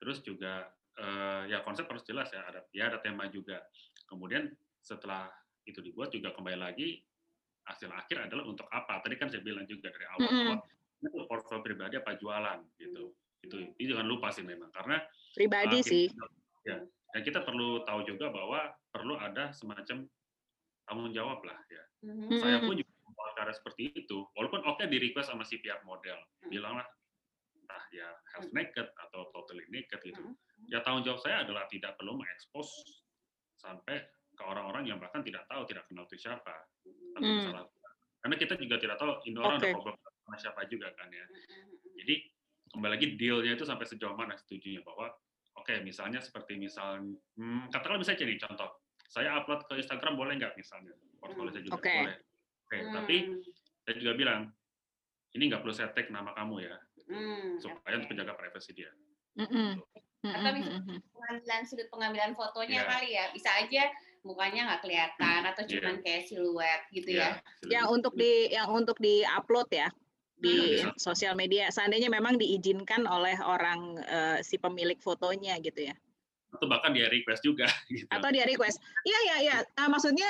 [0.00, 3.60] Terus juga eh, ya konsep harus jelas ya, ada ya ada tema juga.
[4.08, 4.48] Kemudian
[4.80, 5.28] setelah
[5.64, 7.00] itu dibuat juga kembali lagi
[7.64, 9.00] hasil akhir adalah untuk apa?
[9.00, 10.44] Tadi kan saya bilang juga dari awal Mm-mm.
[10.48, 10.56] bahwa
[11.04, 13.12] itu portfolio pribadi apa jualan gitu.
[13.44, 15.00] Itu itu jangan lupa sih memang karena
[15.34, 16.06] Pribadi uh, sih.
[16.64, 16.78] ya,
[17.12, 20.06] dan kita perlu tahu juga bahwa perlu ada semacam
[20.86, 21.82] tanggung jawab lah ya.
[22.04, 22.30] Mhm.
[22.30, 22.40] Mm-mm.
[22.40, 22.92] Saya pun juga
[23.34, 26.50] cara seperti itu, walaupun oke di request sama si pihak model, Hmm.
[26.54, 26.86] bilanglah
[27.58, 30.22] entah ya half naked atau totally naked gitu.
[30.22, 30.36] Hmm.
[30.70, 32.68] ya tanggung jawab saya adalah tidak perlu mengekspos
[33.58, 36.54] sampai ke orang-orang yang bahkan tidak tahu tidak kenal itu siapa
[37.16, 37.42] tapi Hmm.
[37.42, 37.64] salah
[38.22, 39.66] karena kita juga tidak tahu ini orang Oke.
[39.66, 41.24] ada problem sama siapa juga kan ya.
[42.00, 42.14] Jadi
[42.72, 45.12] kembali lagi dealnya itu sampai sejauh mana setujunya bahwa
[45.54, 47.04] oke misalnya seperti misal
[47.38, 48.68] hmm, katakanlah misalnya jadi contoh
[49.06, 50.96] saya upload ke Instagram boleh nggak misalnya?
[51.20, 51.92] Portfolio saya juga Oke.
[51.92, 52.16] boleh.
[52.64, 53.16] Oke tapi
[53.84, 54.40] saya juga bilang
[55.36, 56.76] ini nggak perlu saya tag nama kamu ya.
[57.04, 58.88] Hmm, supaya untuk menjaga privasi dia.
[59.36, 59.76] Mm-mm.
[60.24, 60.72] Atau bisa
[61.12, 62.88] pengambilan sudut pengambilan fotonya Iya.
[62.88, 63.24] kali ya.
[63.36, 63.92] Bisa aja
[64.24, 65.70] mukanya nggak kelihatan atau Iya.
[65.84, 67.36] cuman kayak siluet gitu ya.
[67.68, 69.92] yang untuk di yang untuk di upload ya
[70.34, 70.92] di Hmm.
[70.98, 75.94] sosial media seandainya memang diizinkan oleh orang eh, si pemilik fotonya gitu ya
[76.50, 78.06] atau bahkan dia request juga gitu.
[78.10, 80.26] atau dia request iya iya iya Nah, maksudnya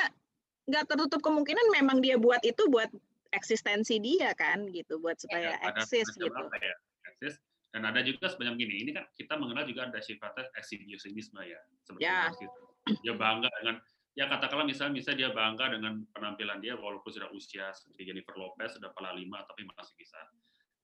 [0.64, 2.88] nggak tertutup kemungkinan memang dia buat itu buat
[3.32, 6.76] eksistensi dia kan gitu buat supaya ada eksis semacam gitu ya
[7.10, 7.34] eksis
[7.74, 12.04] dan ada juga sebenarnya gini ini kan kita mengenal juga ada sifatnya exhibitionisme ya seperti
[12.06, 12.30] Ya.
[12.30, 12.62] itu.
[13.02, 13.76] dia bangga dengan
[14.14, 18.78] ya katakanlah misalnya misalnya dia bangga dengan penampilan dia walaupun sudah usia seperti Jennifer Lopez
[18.78, 20.18] sudah kepala lima tapi masih bisa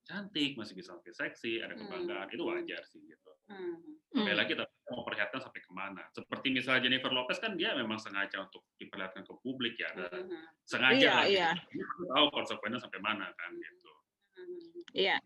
[0.02, 1.86] cantik masih bisa makin seksi ada Hmm.
[1.86, 3.78] kebanggaan itu wajar sih gitu Hmm.
[4.10, 4.22] Hmm.
[4.22, 7.98] Sekali lagi tapi mau perlihatkan sampai ke mana seperti misalnya Jennifer Lopez kan dia memang
[7.98, 10.46] sengaja untuk diperlihatkan ke publik ya ada Hmm.
[10.64, 11.34] sengaja Iya, lah gitu.
[11.34, 11.50] iya.
[11.54, 13.90] Dia tahu konsekuensinya sampai mana kan gitu
[14.34, 14.70] Hmm.
[14.90, 15.16] Iya,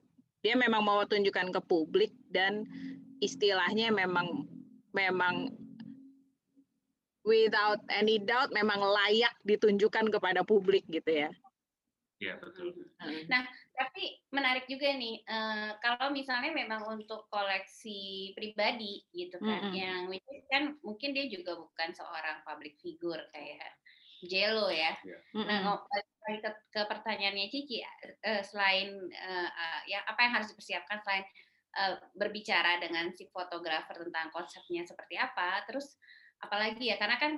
[0.40, 2.68] dia memang mau tunjukkan ke publik dan
[3.18, 4.44] istilahnya memang
[4.92, 5.63] memang
[7.24, 11.30] without any doubt memang layak ditunjukkan kepada publik gitu ya.
[12.22, 12.72] Iya betul
[13.04, 13.26] Hmm.
[13.74, 19.74] Tapi menarik juga nih, eh, kalau misalnya memang untuk koleksi pribadi gitu kan, Mm-mm.
[19.74, 23.76] yang which is kan mungkin dia juga bukan seorang public figure kayak
[24.24, 24.94] Jello ya.
[25.04, 25.60] Nah, Mm-mm.
[25.68, 25.84] ngom-
[26.24, 31.26] balik ke, ke pertanyaannya Cici, eh, selain eh, eh, ya apa yang harus dipersiapkan selain
[31.74, 35.98] eh, berbicara dengan si fotografer tentang konsepnya seperti apa, terus
[36.44, 37.32] apalagi ya karena kan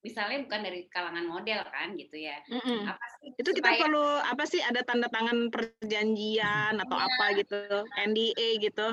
[0.00, 2.36] misalnya bukan dari kalangan model kan gitu ya.
[2.46, 2.84] Mm-mm.
[2.84, 7.06] Apa sih Itu kita supaya- perlu apa sih ada tanda tangan perjanjian atau Iya.
[7.08, 7.60] apa gitu,
[8.04, 8.86] NDA gitu.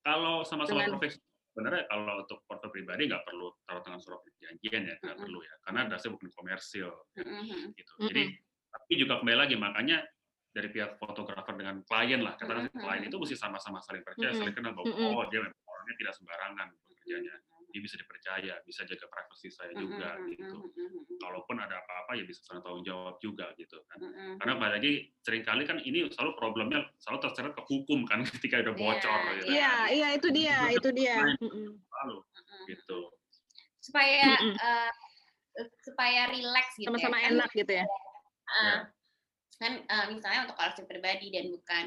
[0.00, 4.84] kalau sama-sama Dengan- profesional sebenarnya kalau untuk porto pribadi nggak perlu taruh tangan surat perjanjian
[4.84, 5.24] ya nggak Mm-mm.
[5.24, 7.72] perlu ya karena dasarnya bukan komersil Mhm.
[7.72, 8.68] gitu jadi Mm-mm.
[8.68, 10.04] tapi juga kembali lagi makanya
[10.50, 12.80] dari pihak fotografer dengan klien lah katakan Mm-mm.
[12.80, 14.40] klien itu mesti sama-sama saling percaya Mm-mm.
[14.40, 15.08] saling kenal bahwa Mm-mm.
[15.08, 17.34] oh dia memang orangnya tidak sembarangan bekerjanya
[17.74, 22.22] dia bisa dipercaya bisa jaga privasi saya juga Mhm, gitu mhm, kalaupun ada apa-apa ya
[22.22, 24.38] bisa tanggung jawab juga gitu kan mhm.
[24.38, 24.92] karena kembali lagi
[25.26, 29.34] sering kali kan ini selalu problemnya selalu terseret ke hukum kan ketika udah bocor Iya,
[29.34, 29.86] gitu Iya, kan.
[29.90, 31.16] iya itu dia, Itu itu dia.
[31.42, 31.68] Mm-mm.
[31.82, 32.62] Selalu Mhm.
[32.70, 33.00] gitu
[33.82, 34.54] supaya Mm-mm.
[34.54, 34.90] eh,
[35.82, 37.26] supaya relax gitu Sama-sama ya.
[37.26, 37.84] Kan, enak gitu ya.
[38.54, 38.78] eh,
[39.58, 41.84] kan eh, misalnya untuk koleksi pribadi dan bukan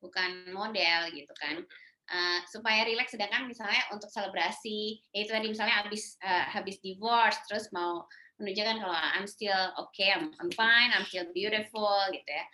[0.00, 1.64] bukan model gitu kan
[2.10, 7.38] Eh, supaya relax sedangkan misalnya untuk selebrasi ya itu tadi misalnya habis eh, habis divorce
[7.46, 8.02] terus mau
[8.42, 12.44] menunjukkan kalau I'm still okay I'm, I'm fine I'm still beautiful gitu ya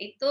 [0.00, 0.30] itu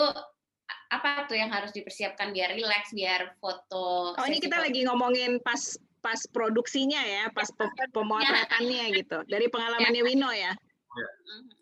[0.90, 5.38] apa tuh yang harus dipersiapkan biar relax biar foto Oh ini kita foto- lagi ngomongin
[5.46, 9.24] pas pas produksinya ya, pas pe- pemotretannya gitu.
[9.24, 10.52] Dari pengalamannya Wino ya.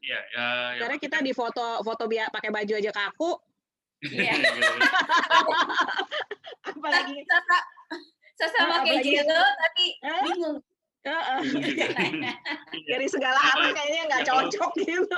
[0.01, 0.47] Iya, ya, ya,
[0.81, 3.37] Karena kita di foto foto biar pakai baju aja kaku,
[4.01, 4.33] Iya.
[8.81, 10.21] kayak apalagi- gitu tapi Eh?
[10.25, 10.57] bingung
[11.01, 11.39] Heeh.
[12.77, 12.87] Iya.
[12.93, 15.17] dari segala arah kayaknya nggak Ya, kalau- cocok gitu.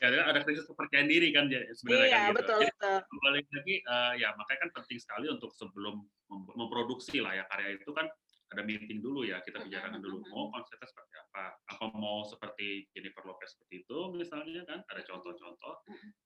[0.00, 2.36] ya, ada krisis kepercayaan diri kan ya, sebenarnya Iya kan gitu.
[2.40, 2.98] betul Jadi, betul.
[3.06, 5.94] kembali lagi eh, ya makanya kan penting sekali untuk sebelum
[6.28, 8.08] mem- memproduksi lah ya karya itu kan
[8.48, 13.24] ada meeting dulu ya kita bicarakan dulu mau konsepnya seperti apa apa mau seperti Jennifer
[13.24, 15.74] Lopez seperti itu misalnya kan ada contoh-contoh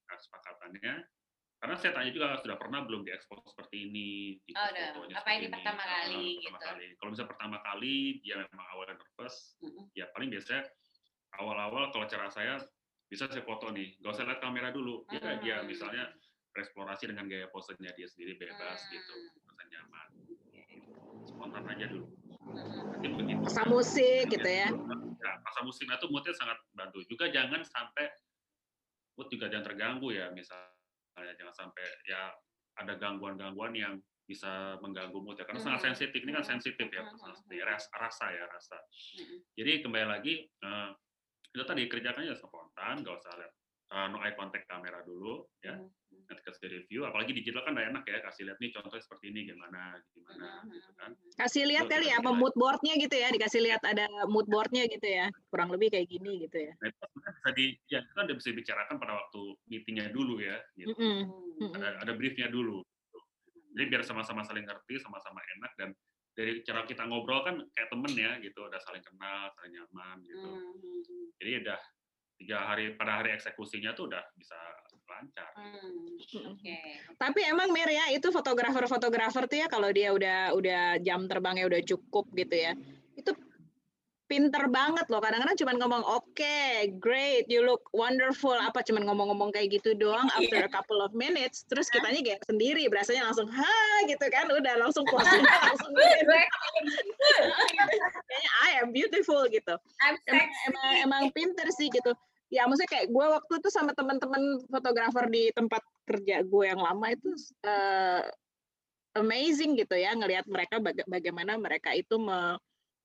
[0.04, 1.06] kesepakatannya
[1.66, 4.86] karena saya tanya juga sudah pernah belum diekspos seperti ini di Oh, udah.
[4.94, 6.62] fotonya Apa ini seperti pertama kali pertama gitu.
[6.62, 6.86] kali.
[6.94, 9.84] kalau misalnya pertama kali dia memang awalnya nervous Mm-mm.
[9.92, 10.62] ya paling biasanya
[11.34, 12.54] awal-awal kalau cara saya
[13.10, 15.42] bisa saya foto nih gak usah lihat kamera dulu ya Hmm.
[15.42, 16.14] dia misalnya
[16.54, 18.92] bereksplorasi dengan gaya posenya dia sendiri bebas Hmm.
[18.94, 20.08] gitu merasa nyaman
[21.26, 22.06] spontan aja dulu
[22.94, 24.70] nanti begitu Pasang musik gitu ya.
[24.70, 28.06] ya pasang musik nah itu moodnya sangat bantu juga jangan sampai
[29.18, 30.75] mood juga jangan terganggu ya misalnya
[31.36, 32.28] jangan sampai ya
[32.76, 33.94] ada gangguan-gangguan yang
[34.26, 36.18] bisa mengganggu mood ya karena sangat sensitif.
[36.20, 37.06] Ini kan sensitif ya.
[37.64, 38.76] Ras- rasa ya rasa.
[39.56, 40.90] Jadi kembali lagi eh,
[41.54, 43.52] itu tadi kerjakannya spontan nggak usah lihat
[43.86, 46.26] eh, no eye contact kamera dulu ya Mhm.
[46.26, 49.46] nanti kasih review apalagi digital kan udah enak ya kasih lihat nih contohnya seperti ini
[49.46, 50.70] gimana gimana Mhm.
[50.74, 54.88] gitu kan Kasih lihat kali ya, mood boardnya gitu ya, dikasih lihat ada mood boardnya
[54.88, 56.72] gitu ya, kurang lebih kayak gini gitu ya.
[56.80, 60.40] Nah, itu sebenarnya bisa di, ya itu kan udah bisa dibicarakan pada waktu meetingnya dulu
[60.40, 60.96] ya, gitu.
[60.96, 61.20] Mhm.
[61.60, 61.76] Mm-mm.
[61.76, 62.80] Ada, ada briefnya dulu.
[62.80, 63.18] gitu.
[63.76, 65.88] Jadi biar sama-sama saling ngerti, sama-sama enak dan
[66.32, 70.48] dari cara kita ngobrol kan kayak temen ya gitu, udah saling kenal, saling nyaman gitu.
[70.56, 71.32] Hmm.
[71.36, 71.78] Jadi udah
[72.36, 74.56] tiga hari pada hari eksekusinya tuh udah bisa
[75.06, 75.50] lancar.
[75.56, 76.52] Hmm.
[76.52, 76.76] Oke.
[77.16, 81.80] Tapi emang Mir ya itu fotografer-fotografer tuh ya kalau dia udah udah jam terbangnya udah
[81.82, 82.72] cukup gitu ya.
[84.26, 85.22] Pinter banget loh.
[85.22, 86.58] Kadang-kadang cuma ngomong oke,
[86.98, 88.54] great, you look wonderful.
[88.54, 91.62] Apa cuman ngomong-ngomong kayak gitu doang after a couple of minutes.
[91.70, 93.78] Terus kitanya kayak sendiri berasanya langsung ha
[94.10, 94.50] gitu kan.
[94.50, 96.46] Udah langsung posting langsung kayaknya
[98.66, 99.74] I am beautiful gitu.
[100.02, 102.12] I'm Emang, emang, emang pinter sih gitu.
[102.50, 107.10] Ya maksudnya kayak gue waktu itu sama teman-teman fotografer di tempat kerja gue yang lama
[107.10, 107.34] itu
[107.66, 108.22] eh,
[109.18, 112.54] amazing gitu ya ngelihat mereka baga- bagaimana mereka itu me,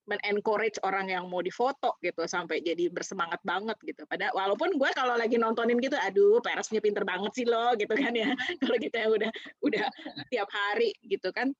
[0.02, 4.02] men-encourage orang yang mau difoto gitu sampai jadi bersemangat banget gitu.
[4.10, 8.10] Pada walaupun gue kalau lagi nontonin gitu, aduh persnya pinter banget sih lo gitu kan
[8.10, 8.34] ya.
[8.62, 9.30] kalau kita yang udah
[9.62, 9.86] udah
[10.30, 11.54] tiap hari gitu kan.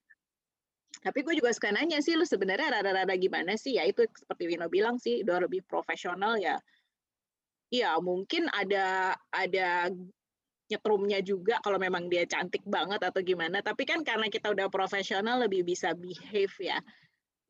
[1.02, 3.78] Tapi gue juga suka nanya sih, lu sebenarnya rada-rada gimana sih?
[3.78, 6.58] Ya itu seperti Wino bilang sih, udah lebih profesional ya.
[7.72, 9.88] Iya mungkin ada ada
[10.68, 13.62] nyetrumnya juga kalau memang dia cantik banget atau gimana.
[13.62, 16.78] Tapi kan karena kita udah profesional lebih bisa behave ya.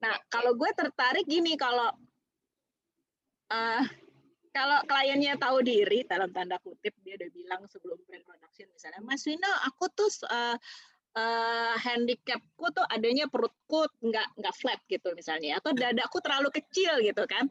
[0.02, 1.94] Nah kalau gue tertarik gini kalau
[3.52, 3.84] eh
[4.52, 9.48] kalau kliennya tahu diri dalam tanda kutip dia udah bilang sebelum pre-production misalnya Mas Wino
[9.64, 10.56] aku tuh eh
[11.16, 17.24] eh, handicapku tuh adanya perutku nggak nggak flat gitu misalnya atau dadaku terlalu kecil gitu
[17.24, 17.48] kan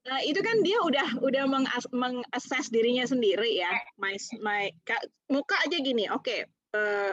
[0.00, 1.44] Nah, itu kan dia udah udah
[1.92, 3.68] mengassess dirinya sendiri ya.
[4.00, 6.08] My my ka- muka aja gini.
[6.08, 6.48] Oke.
[6.70, 7.12] eh,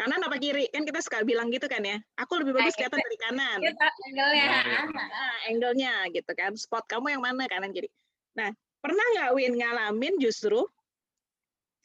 [0.00, 0.66] kanan apa kiri?
[0.70, 1.98] Kan kita suka bilang gitu kan ya.
[2.18, 3.58] Aku lebih bagus kelihatan dari kanan.
[3.62, 4.46] Kita angle-nya.
[4.46, 4.80] Iya.
[4.90, 6.52] Nah, angle-nya gitu kan.
[6.58, 7.88] Spot kamu yang mana kanan kiri.
[8.34, 8.50] Nah,
[8.82, 10.66] pernah nggak Win ngalamin justru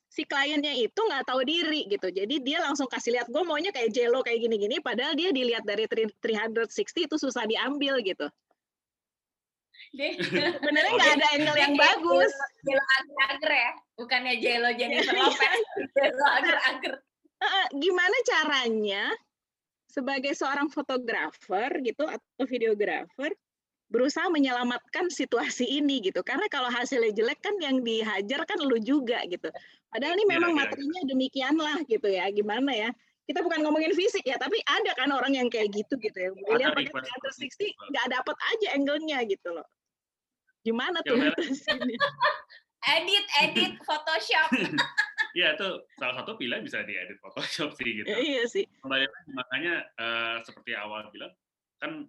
[0.10, 2.10] si kliennya itu nggak tahu diri gitu.
[2.10, 5.86] Jadi dia langsung kasih lihat gue maunya kayak Jelo kayak gini-gini padahal dia dilihat dari
[5.86, 8.26] 360 itu susah diambil gitu.
[9.93, 12.32] Sebenarnya nggak ada angle yang bagus.
[12.65, 15.62] Jelo ager-ager ya, bukannya Jelo Jennifer Lopez,
[15.95, 16.93] Jelo ager-ager.
[17.39, 19.04] Eh, gimana caranya
[19.88, 23.32] sebagai seorang fotografer gitu atau videografer
[23.89, 26.21] berusaha menyelamatkan situasi ini gitu?
[26.21, 29.49] Karena kalau hasilnya jelek kan yang dihajar kan lu juga gitu.
[29.89, 32.89] Padahal ini Iya, memang iya, materinya demikianlah gitu ya gimana ya?
[33.25, 36.30] Kita bukan ngomongin fisik ya tapi ada kan orang yang kayak gitu gitu ya.
[36.36, 37.84] Lihat pakai request seperti 360 itu.
[37.89, 39.67] nggak dapet aja angle-nya gitu loh.
[40.62, 41.17] Gimana tuh?
[42.80, 44.49] Edit, edit, Photoshop.
[45.38, 45.68] Iya itu
[46.02, 48.08] salah satu pilihan bisa diedit Photoshop sih gitu.
[48.10, 48.65] iya sih.
[48.82, 51.32] Kembali lagi, makanya eh, seperti awal bilang
[51.80, 52.06] kan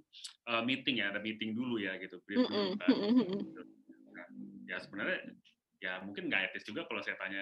[0.50, 2.96] eh, meeting ya ada meeting dulu ya gitu brief dulu kan.
[4.16, 4.26] Nah,
[4.66, 5.18] ya sebenarnya
[5.80, 7.40] ya mungkin nggak etis juga kalau saya tanya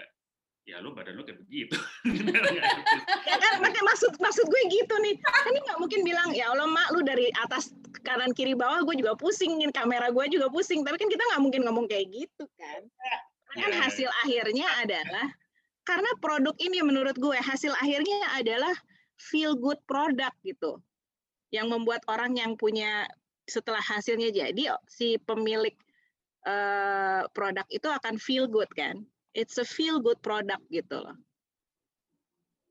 [0.69, 1.77] ya lu badan lu kayak begitu.
[3.29, 5.17] Ya kan makanya maksud maksud gue gitu nih.
[5.21, 7.73] Kan ini nggak mungkin bilang ya Allah mak lu dari atas
[8.05, 10.85] kanan kiri bawah gue juga pusingin kamera gue juga pusing.
[10.85, 12.83] Tapi kan kita nggak mungkin ngomong kayak gitu kan.
[13.49, 15.27] Karena kan Iya, iya, hasil akhirnya adalah
[15.89, 18.77] karena produk ini menurut gue hasil akhirnya adalah
[19.17, 20.77] feel good product gitu.
[21.49, 23.09] Yang membuat orang yang punya
[23.49, 25.73] setelah hasilnya jadi si pemilik
[26.45, 29.01] eh, produk itu akan feel good kan.
[29.33, 31.17] It's a feel good product gitu loh.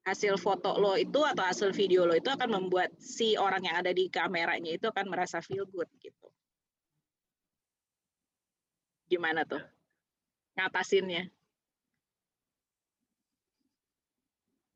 [0.06, 3.92] Hasil foto lo itu atau hasil video lo itu akan membuat si orang yang ada
[3.98, 6.30] di kameranya itu akan merasa feel good gitu.
[9.10, 9.64] Gimana tuh?
[10.54, 11.37] Ngatasinnya?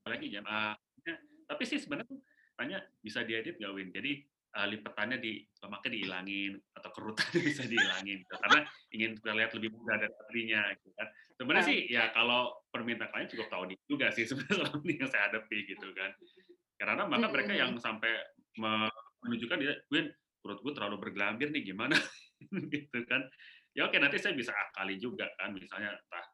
[0.01, 0.73] Apalagi jam ah,
[1.05, 2.19] ya, tapi sih sebenarnya tuh
[2.57, 3.89] tanya bisa diedit nggak Win?
[3.93, 4.11] Jadi
[4.51, 8.33] eh, lipetannya di lemaknya dihilangin atau kerutannya bisa dihilangin gitu.
[8.41, 8.59] karena
[8.91, 11.07] ingin terlihat lebih mudah dari aslinya gitu kan.
[11.37, 11.69] Sebenarnya Ah.
[11.69, 15.23] sih ya kalau permintaan klien cukup tahu diri juga sih sebenarnya selama ini yang saya
[15.29, 16.11] hadapi gitu kan.
[16.81, 18.09] Karena maka mereka yang sampai
[18.57, 18.89] me-
[19.21, 20.09] menunjukkan dia, Win,
[20.41, 21.93] perut gue terlalu bergelambir nih gimana
[22.73, 23.21] gitu kan.
[23.71, 26.25] Ya oke nanti saya bisa akali juga kan misalnya entah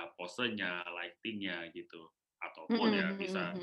[0.00, 2.08] eh, posenya, lightingnya gitu
[2.40, 3.54] ataupun ya Mm-mm, bisa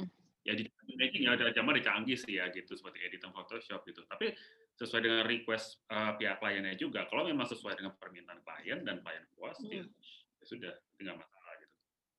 [0.47, 0.63] ya di
[0.95, 4.05] making ya ada zaman udah canggih sih ya gitu seperti editing Photoshop gitu.
[4.07, 4.31] Tapi
[4.77, 7.03] sesuai dengan request eh, pihak kliennya juga.
[7.11, 9.91] Kalau memang sesuai dengan permintaan klien dan klien puas, ya, Mm.
[10.39, 11.73] ya sudah, itu nggak masalah gitu.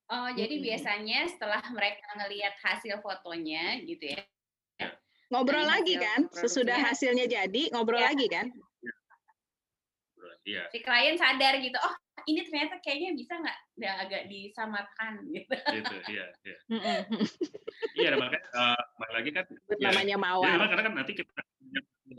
[0.09, 0.67] Oh, jadi Mm-mm.
[0.67, 4.21] biasanya setelah mereka ngelihat hasil fotonya gitu ya.
[5.29, 8.09] Ngobrol Dari lagi hasil kan, sesudah hasilnya jadi ngobrol Iya.
[8.13, 8.49] lagi kan.
[10.49, 11.93] Iya, Si klien sadar gitu, oh
[12.25, 15.53] ini ternyata kayaknya bisa nggak udah agak disamarkan gitu.
[15.77, 16.57] gitu, iya, iya.
[17.95, 19.45] Iya, dan makanya eh, balik lagi kan,
[19.77, 20.49] ya, namanya mawar.
[20.57, 21.31] memang karena kan nanti kita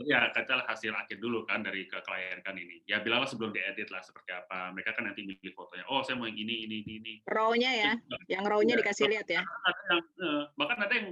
[0.07, 2.79] ya katalah hasil akhir dulu kan dari ke klien kan ini.
[2.87, 4.71] Ya bilanglah sebelum diedit lah seperti apa.
[4.71, 5.83] Mereka kan nanti milih fotonya.
[5.91, 7.13] Oh, saya mau yang ini, ini, ini, ini.
[7.27, 7.91] Raw-nya ya,
[8.31, 9.43] yang raw-nya Iya, dikasih lihat ya.
[9.43, 11.07] ada yang eh, bahkan ada yang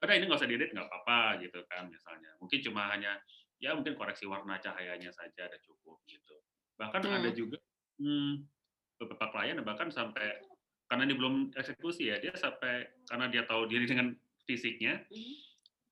[0.00, 3.20] udah ini nggak usah diedit nggak apa-apa gitu kan misalnya mungkin cuma hanya
[3.60, 6.34] ya mungkin koreksi warna cahayanya saja ada cukup gitu
[6.80, 7.20] bahkan Hmm.
[7.20, 7.60] ada juga
[8.00, 8.44] hmm,
[8.96, 10.40] beberapa klien bahkan sampai
[10.88, 14.16] karena ini belum eksekusi ya dia sampai karena dia tahu diri dengan
[14.48, 15.36] fisiknya Mhm.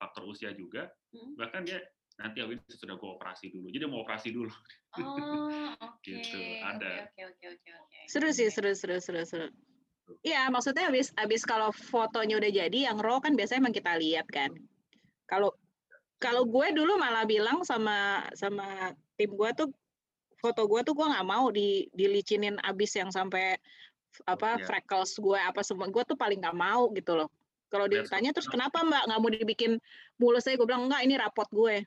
[0.01, 1.37] faktor usia juga Mhm.
[1.37, 1.79] bahkan dia
[2.19, 4.51] nanti Awin sudah gue operasi dulu jadi mau operasi dulu
[4.97, 4.99] Oh,
[5.85, 6.01] oke.
[6.01, 7.05] Gitu, ada.
[7.13, 7.99] Oke, oke, oke, oke.
[8.09, 8.55] Seru sih, Oke.
[8.57, 9.47] seru, seru, seru, seru.
[10.25, 14.25] Iya, maksudnya habis habis kalau fotonya udah jadi, yang raw kan biasanya emang kita lihat
[14.33, 14.49] kan.
[15.29, 15.53] Kalau
[16.19, 19.67] kalau gue dulu malah bilang sama sama tim gue tuh
[20.39, 23.59] foto gue tuh gue nggak mau di dilicinin abis yang sampai
[24.27, 24.65] apa iya.
[24.65, 27.29] freckles gue apa semua gue tuh paling nggak mau gitu loh.
[27.69, 29.71] Kalau That's ditanya terus kenapa mbak nggak mau dibikin
[30.17, 31.85] mulus saya gue bilang enggak ini rapot gue.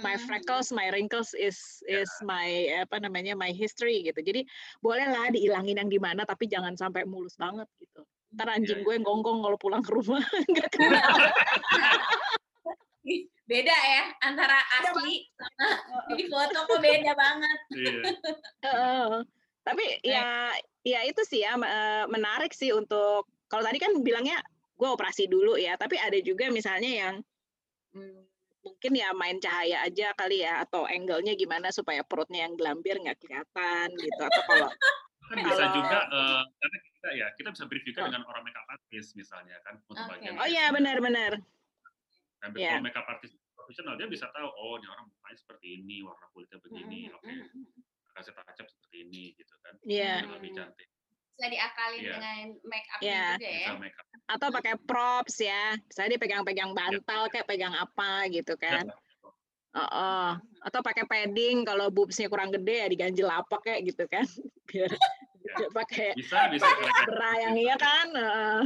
[0.00, 0.24] My Mhm.
[0.24, 2.48] freckles, my wrinkles is is my
[2.80, 4.24] apa namanya my history gitu.
[4.24, 4.48] Jadi
[4.80, 8.00] bolehlah dihilangin yang di mana tapi jangan sampai mulus banget gitu.
[8.32, 11.12] Ntar anjing Iya, gue gonggong kalau pulang ke rumah nggak kenal.
[13.42, 15.66] Beda ya antara asli sama
[16.18, 17.58] di foto kok beda banget.
[17.74, 17.92] iya
[18.62, 19.10] Heeh.
[19.62, 20.50] Tapi ya
[20.82, 24.40] ya itu sih ya eh, menarik sih untuk kalau tadi kan bilangnya
[24.74, 27.14] gue operasi dulu ya, tapi ada juga misalnya yang
[27.92, 28.22] hmm,
[28.62, 33.18] mungkin ya main cahaya aja kali ya atau angle-nya gimana supaya perutnya yang gelambir nggak
[33.18, 34.68] kelihatan gitu atau kalau
[35.30, 38.06] kan bisa Kalau- juga eh, karena kita ya kita bisa brief juga Oh.
[38.06, 41.32] dengan orang makeup artist misalnya kan untuk bagian oh iya benar-benar
[42.42, 42.70] dan Iya.
[42.74, 46.58] kalau makeup artist profesional dia bisa tahu oh ini orang mukanya seperti ini warna kulitnya
[46.58, 47.62] begini Mhm, oke mhm.
[48.12, 50.26] kasih touch up seperti ini gitu kan Iya.
[50.26, 50.88] Biar lebih cantik
[51.32, 52.12] Bisa diakalin Iya.
[52.12, 53.24] dengan make up Iya.
[53.32, 53.56] juga ya.
[53.56, 58.86] bisa makeup atau pakai props ya misalnya dia pegang-pegang bantal kayak pegang apa gitu kan
[59.74, 60.30] oh,
[60.62, 64.26] atau pakai padding kalau boobsnya kurang gede ya diganjel apa kayak gitu kan
[64.68, 64.90] biar
[65.42, 65.68] Ya.
[65.74, 66.64] pakai bisa bisa
[67.04, 68.62] bra yang iya kan heeh.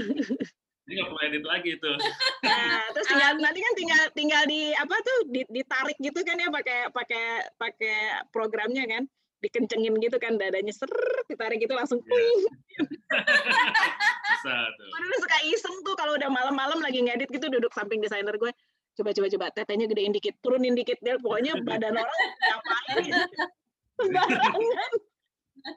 [0.86, 1.96] Ini nggak perlu edit lagi tuh
[2.46, 6.48] nah terus tinggal nanti kan tinggal tinggal di apa tuh di- ditarik gitu kan ya
[6.48, 7.24] pakai pakai
[7.54, 7.96] pakai
[8.30, 9.04] programnya kan.
[9.36, 10.88] Dikencengin gitu kan dadanya ser
[11.28, 12.08] ditarik gitu langsung Iya.
[12.08, 12.40] kuing
[14.32, 14.88] bisa tuh.
[14.88, 18.48] Gue dulu suka iseng tuh kalau udah malam-malam lagi ngedit gitu duduk samping desainer gue.
[18.96, 23.12] Coba coba coba tetenya gedein dikit turunin dikit dia pokoknya badan orang ngapain?
[24.00, 24.92] Sembarangan.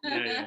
[0.07, 0.41] Iya, iya.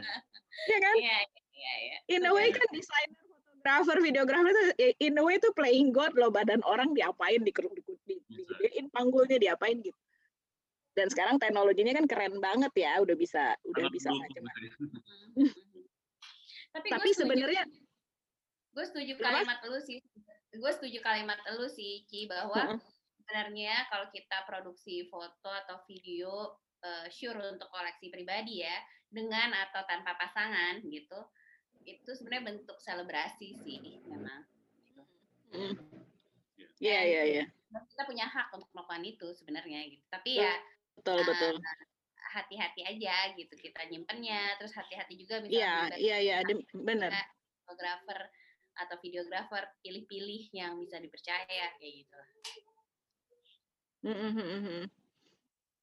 [0.64, 0.94] ya kan?
[0.96, 1.18] Iya,
[1.52, 1.96] iya, iya.
[2.08, 2.56] in a way Iya.
[2.56, 3.22] kan desainer
[3.62, 4.62] fotografer videografer itu
[4.98, 9.38] in a way itu playing god loh badan orang diapain dikeruk di, di, digedein panggulnya
[9.38, 9.96] diapain gitu
[10.92, 14.44] dan sekarang teknologinya kan keren banget ya udah bisa udah bisa macam.
[16.72, 17.68] Tapi, Tapi sebenarnya-
[18.72, 19.44] gue setuju Kenapa?
[19.44, 20.00] kalimat lu sih.
[20.52, 22.76] Gue setuju kalimat lu sih, Ci, bahwa
[23.16, 29.86] sebenarnya kalau kita produksi foto atau video eh, sure untuk koleksi pribadi ya, dengan atau
[29.86, 31.20] tanpa pasangan gitu,
[31.84, 34.42] itu sebenarnya bentuk selebrasi sih memang.
[36.82, 40.04] Iya iya iya Kita punya hak untuk melakukan itu sebenarnya gitu.
[40.10, 40.54] Tapi ya
[40.98, 41.54] betul Ah, betul
[42.32, 46.36] hati-hati aja gitu kita nyimpennya, terus hati-hati juga iya misalnya iya iya
[46.72, 47.22] bener juga
[47.68, 48.20] fotografer
[48.72, 52.18] atau videografer pilih-pilih yang bisa dipercaya kayak gitu.
[54.02, 54.84] Mm, mm, mm, mm.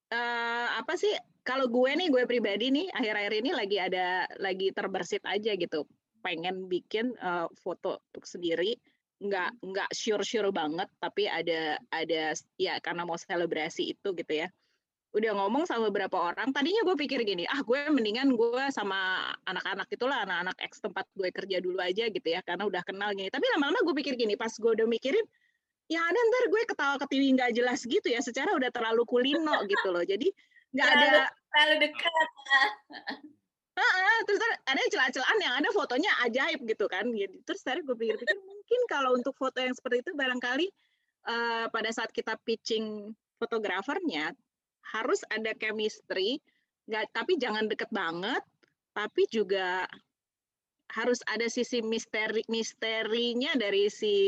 [0.09, 5.23] Eh, apa sih kalau gue nih gue pribadi nih akhir-akhir ini lagi ada lagi terbersit
[5.25, 5.87] aja gitu.
[6.19, 8.75] Pengen bikin eh, foto untuk sendiri.
[9.19, 14.47] Nggak nggak sure sure banget tapi ada ada ya karena mau selebrasi itu gitu ya.
[15.09, 19.89] Udah ngomong sama beberapa orang tadinya gue pikir gini ah gue mendingan gue sama anak-anak
[19.89, 23.27] itulah anak-anak ex tempat gue kerja dulu aja gitu ya karena udah kenal gini.
[23.33, 25.25] Tapi lama-lama gue pikir gini pas gue udah mikirin
[25.89, 29.89] ya ada ntar gue ketawa ketiwi nggak jelas gitu ya secara udah terlalu kulino gitu
[29.89, 30.05] loh.
[30.05, 30.29] Jadi
[30.73, 31.07] nggak ada
[31.49, 32.13] Terlalu dekat.
[34.27, 37.39] Terus ntar ada celah-celahan yang ada fotonya ajaib gitu kan gitu.
[37.47, 40.67] terus tadi gue pikir-pikir mungkin kalau untuk foto yang seperti itu barangkali
[41.31, 44.35] eh, pada saat kita pitching fotografernya
[44.83, 46.43] harus ada chemistry
[46.91, 48.43] nggak tapi jangan deket banget
[48.91, 49.87] tapi juga
[50.91, 54.27] harus ada sisi misteri misterinya dari si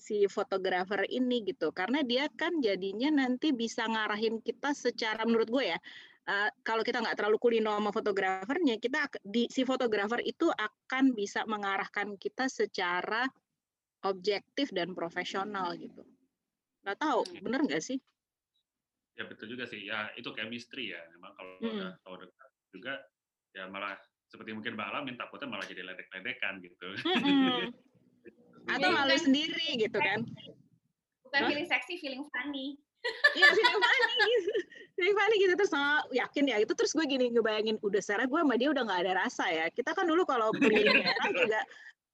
[0.00, 5.76] si fotografer ini gitu karena dia kan jadinya nanti bisa ngarahin kita secara menurut gue
[5.76, 5.78] ya
[6.24, 11.44] uh, kalau kita nggak terlalu kulino sama fotografernya kita di si fotografer itu akan bisa
[11.44, 13.28] mengarahkan kita secara
[14.08, 16.00] objektif dan profesional gitu
[16.80, 17.44] nggak tahu Hmm.
[17.44, 18.00] bener nggak sih
[19.20, 21.76] ya betul juga sih ya itu chemistry ya memang kalau Mm-mm.
[21.76, 22.94] udah tahu dekat juga
[23.52, 24.00] ya malah
[24.32, 27.68] seperti mungkin Mbak Alamin takutnya malah jadi ledek-ledekan gitu Mm-mm.
[28.68, 30.26] Atau Iya, malu sendiri gitu kan
[31.30, 32.74] Bukan feeling seksi, feeling funny.
[33.38, 34.50] Iya feeling funny gitu.
[34.98, 38.34] Feeling funny gitu terus sama yakin ya itu terus gue gini ngebayangin udah secara gue
[38.42, 39.70] sama dia udah nggak ada rasa ya.
[39.70, 40.58] Kita kan dulu kalau orang
[41.38, 41.62] juga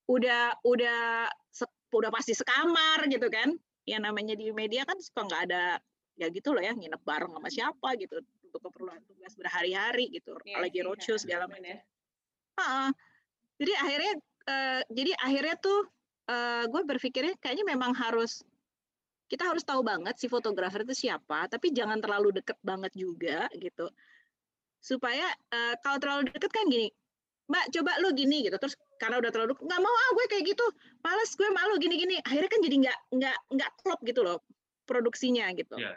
[0.07, 1.01] udah udah
[1.97, 3.57] udah pasti sekamar gitu kan
[3.88, 5.80] yang namanya di media kan suka nggak ada
[6.20, 10.61] ya gitu loh ya nginep bareng sama siapa gitu untuk keperluan tugas berhari-hari gitu Iya
[10.61, 11.78] apalagi sih, roadshow segala macam bener.
[12.61, 12.88] Heeh.
[13.64, 14.12] jadi akhirnya
[14.47, 15.80] eh, jadi akhirnya tuh
[16.26, 18.42] eh, gue berpikirnya kayaknya memang harus
[19.26, 23.90] kita harus tahu banget si fotografer itu siapa tapi jangan terlalu deket banget juga gitu.
[24.78, 26.90] Supaya eh, kalau terlalu deket kan gini
[27.46, 28.56] mbak coba lu gini gitu.
[28.58, 30.66] Terus karena udah terlalu nggak mau ah gue kayak gitu
[31.02, 32.16] males gue malu gini gini.
[32.22, 34.38] Akhirnya kan jadi nggak nggak nggak klop gitu loh
[34.86, 35.78] produksinya gitu.
[35.78, 35.94] Iya,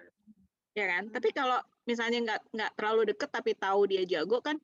[0.73, 1.03] ya kan?
[1.13, 4.61] Tapi kalau misalnya nggak nggak terlalu deket tapi tahu dia jago kan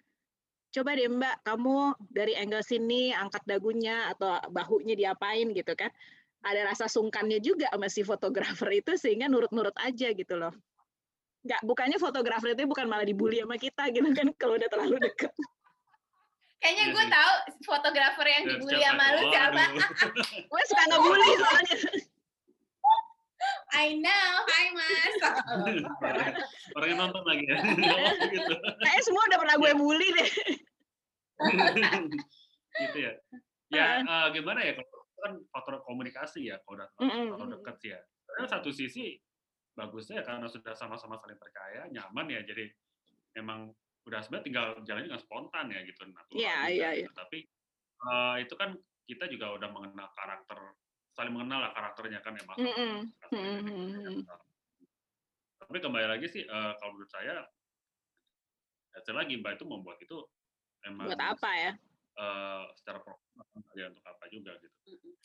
[0.76, 5.88] coba deh mbak kamu dari angle sini angkat dagunya atau bahunya diapain gitu kan.
[6.46, 10.52] Ada rasa sungkannya juga sama si fotografer itu sehingga nurut-nurut aja gitu loh.
[11.48, 15.32] Nggak bukannya fotografer itu bukan malah dibully sama kita gitu kan kalau udah terlalu deket.
[16.60, 17.34] Kayaknya Iya gue tahu
[17.66, 19.66] fotografer yang Dan dibully sama lu siapa?
[20.50, 21.78] Gue suka ngebully soalnya.
[23.76, 25.16] I know, hi mas.
[26.80, 27.58] orang, yang nonton lagi ya.
[28.34, 28.54] gitu.
[28.82, 30.32] kayak semua udah pernah gue bully deh
[32.86, 33.14] gitu ya.
[33.74, 38.02] Ya eh, gimana ya kalau kan faktor komunikasi ya kalau udah faktor dekat sih ya.
[38.26, 39.16] Karena satu sisi
[39.76, 42.72] bagusnya karena sudah sama-sama saling percaya, nyaman ya jadi
[43.36, 43.76] memang
[44.06, 47.12] udah sebenarnya tinggal jalannya dengan spontan ya gitu natural Iya, iya, gitu.
[47.12, 47.40] Tapi
[48.06, 48.70] eh, itu kan
[49.06, 50.60] kita juga udah mengenal karakter
[51.16, 52.58] saling mengenal lah karakternya kan emang.
[52.60, 52.74] Ya.
[53.32, 54.28] mm-mm.
[55.56, 57.44] Tapi kembali lagi sih eh, kalau menurut saya
[58.96, 60.18] ya sekali lagi Mbak itu membuat itu
[60.86, 61.72] emang buat apa ya
[62.16, 63.44] eh, secara profesional
[63.76, 64.72] ya untuk apa juga gitu.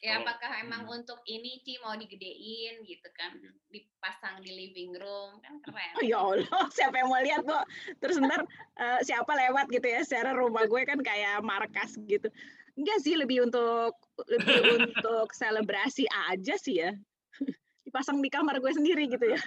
[0.00, 0.96] ya Kalau- apakah emang Hmm.
[0.98, 3.30] untuk ini Ci mau digedein gitu kan?
[3.36, 3.54] Gitu.
[3.70, 5.92] Dipasang di living room kan keren.
[5.94, 6.42] Oh ya Allah,
[6.74, 7.62] siapa yang mau lihat kok?
[7.96, 8.42] Terus ntar
[8.74, 10.02] eh, siapa lewat gitu ya?
[10.02, 12.26] Secara rumah gue kan kayak markas gitu.
[12.74, 13.94] Enggak sih, lebih untuk
[14.26, 14.58] lebih
[14.90, 16.90] untuk selebrasi aja sih ya.
[17.86, 19.38] Dipasang di kamar gue sendiri gitu ya.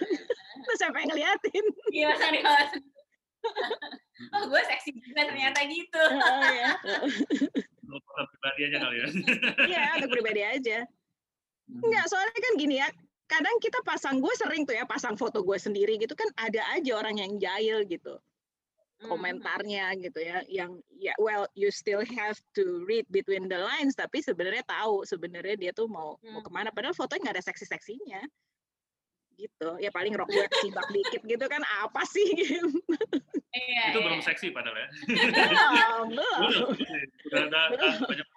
[0.63, 1.65] Terus siapa yang ngeliatin?
[1.91, 2.71] Iya kelas.
[4.33, 5.99] Oh gue seksi juga ternyata gitu.
[5.99, 6.71] Oh, ya.
[8.13, 9.07] Pribadi aja kali ya.
[9.67, 10.77] Iya, untuk pribadi aja.
[11.67, 12.87] Enggak, soalnya kan gini ya.
[13.27, 16.91] Kadang kita pasang gue sering tuh ya pasang foto gue sendiri gitu kan ada aja
[16.95, 18.19] orang yang jahil gitu.
[19.03, 24.23] Komentarnya gitu ya yang ya well you still have to read between the lines tapi
[24.23, 26.45] sebenarnya tahu sebenarnya dia tuh mau mau Hmm.
[26.47, 28.23] ke mana padahal fotonya nggak ada seksi seksinya
[29.35, 32.67] gitu ya paling rok gue sibak dikit gitu kan apa sih gitu
[33.53, 34.05] Iya, itu iya.
[34.09, 34.87] belum seksi padahal ya.
[35.05, 36.39] belum belum.
[37.29, 37.61] Udah ada,
[38.01, 38.27] banyak.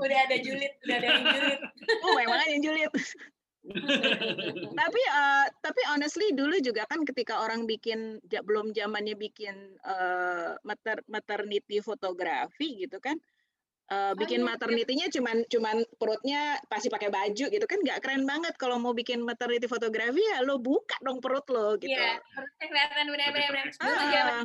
[0.00, 1.60] Udah ada julid, udah ada yang julid.
[2.00, 2.92] oh banyak banget yang julid
[4.80, 11.00] tapi eh, tapi honestly dulu juga kan ketika orang bikin belum zamannya bikin eh, mater
[11.08, 13.16] maternity fotografi gitu kan
[13.84, 14.50] eh, bikin iya, iya.
[14.50, 19.20] maternity-nya cuman cuman perutnya pasti pakai baju gitu kan nggak keren banget kalau mau bikin
[19.20, 23.66] maternity fotografi ya lo buka dong perut lo gitu Iya, perutnya kelihatan benar benar benar.
[23.66, 24.44] Lebih Dulu Ah.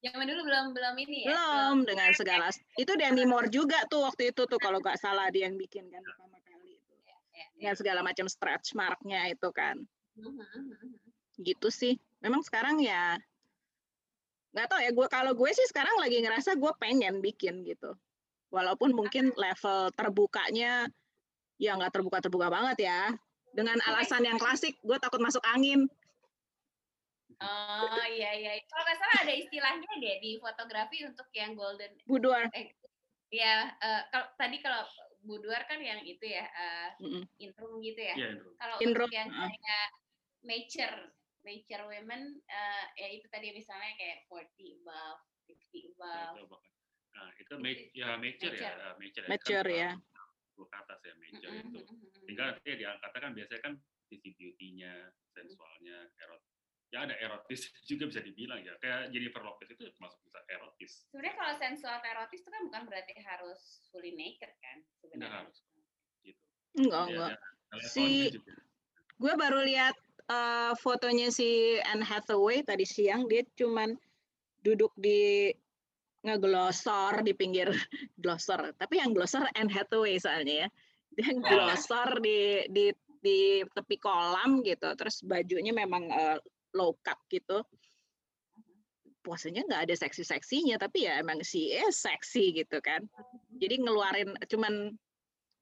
[0.00, 1.28] zaman dulu, belum belum ini ya.
[1.28, 5.44] belum dengan segala itu Demi Moore juga tuh waktu itu tuh kalau nggak salah dia
[5.44, 7.46] yang bikin kan pertama kali itu Iya, iya.
[7.52, 9.76] dengan segala macam stretch marknya itu kan
[10.16, 10.88] Mhm, mhm.
[11.40, 12.00] gitu sih.
[12.20, 13.20] Memang sekarang ya
[14.50, 17.92] nggak tahu ya gue kalau gue sih sekarang lagi ngerasa gue pengen bikin gitu.
[18.50, 20.90] Walaupun mungkin level terbukanya
[21.60, 23.14] ya nggak terbuka terbuka banget ya.
[23.50, 25.86] Dengan alasan yang klasik gue takut masuk angin.
[27.40, 28.52] Oh iya iya.
[28.66, 31.94] Kalau nggak salah ada istilahnya deh di fotografi untuk yang golden.
[32.04, 32.50] Boudoir.
[33.30, 34.82] Ya eh, kalau tadi kalau
[35.22, 37.24] boudoir kan yang itu ya eh, Mm-mm.
[37.38, 38.14] intrum gitu ya.
[38.18, 38.48] Iya itu.
[38.58, 39.50] Kalau Intro, untuk yang heeh.
[39.54, 39.88] kayak
[40.42, 40.98] mature
[41.40, 46.69] mature women eh, ya itu tadi misalnya kayak 40 above, 50 above.
[47.10, 48.80] Nah, itu ma- ya mature ya, Mature.
[48.80, 49.26] eh, mature.
[49.28, 49.90] Mature ya.
[50.50, 51.78] Itu ke atas ya mature Mhm, itu.
[51.80, 52.24] mhm, mhm.
[52.26, 53.72] Tinggal nanti ya diangkatnya kan biasanya kan
[54.06, 54.94] sisi beauty-nya,
[55.30, 56.42] sensualnya, erot.
[56.90, 58.74] Ya ada erotis juga bisa dibilang ya.
[58.82, 60.92] Kayak Jennifer Lopez itu termasuk bisa erotis.
[61.06, 65.46] Sebenarnya kalau sensual erotis itu kan bukan berarti harus fully naked kan sebenarnya.
[65.46, 65.56] harus.
[66.20, 66.42] Gitu.
[66.78, 67.38] Enggak, Ya, enggak.
[67.70, 68.52] levelnya Si- juga.
[69.20, 69.94] Gue baru lihat
[70.26, 73.94] eh, fotonya si Anne Hathaway tadi siang dia cuman
[74.62, 75.50] duduk di
[76.20, 77.68] ngeglosor di pinggir
[78.22, 78.76] glosor.
[78.76, 80.68] Tapi yang glosor Anne Hathaway soalnya ya.
[81.10, 81.42] Dia Oh.
[81.42, 82.86] glosor di di
[83.20, 84.88] di tepi kolam gitu.
[84.96, 86.38] Terus bajunya memang eh,
[86.76, 87.64] low cut gitu.
[89.20, 93.04] Posenya nggak ada seksi-seksinya, tapi ya emang si is seksi gitu kan.
[93.60, 94.96] Jadi ngeluarin cuman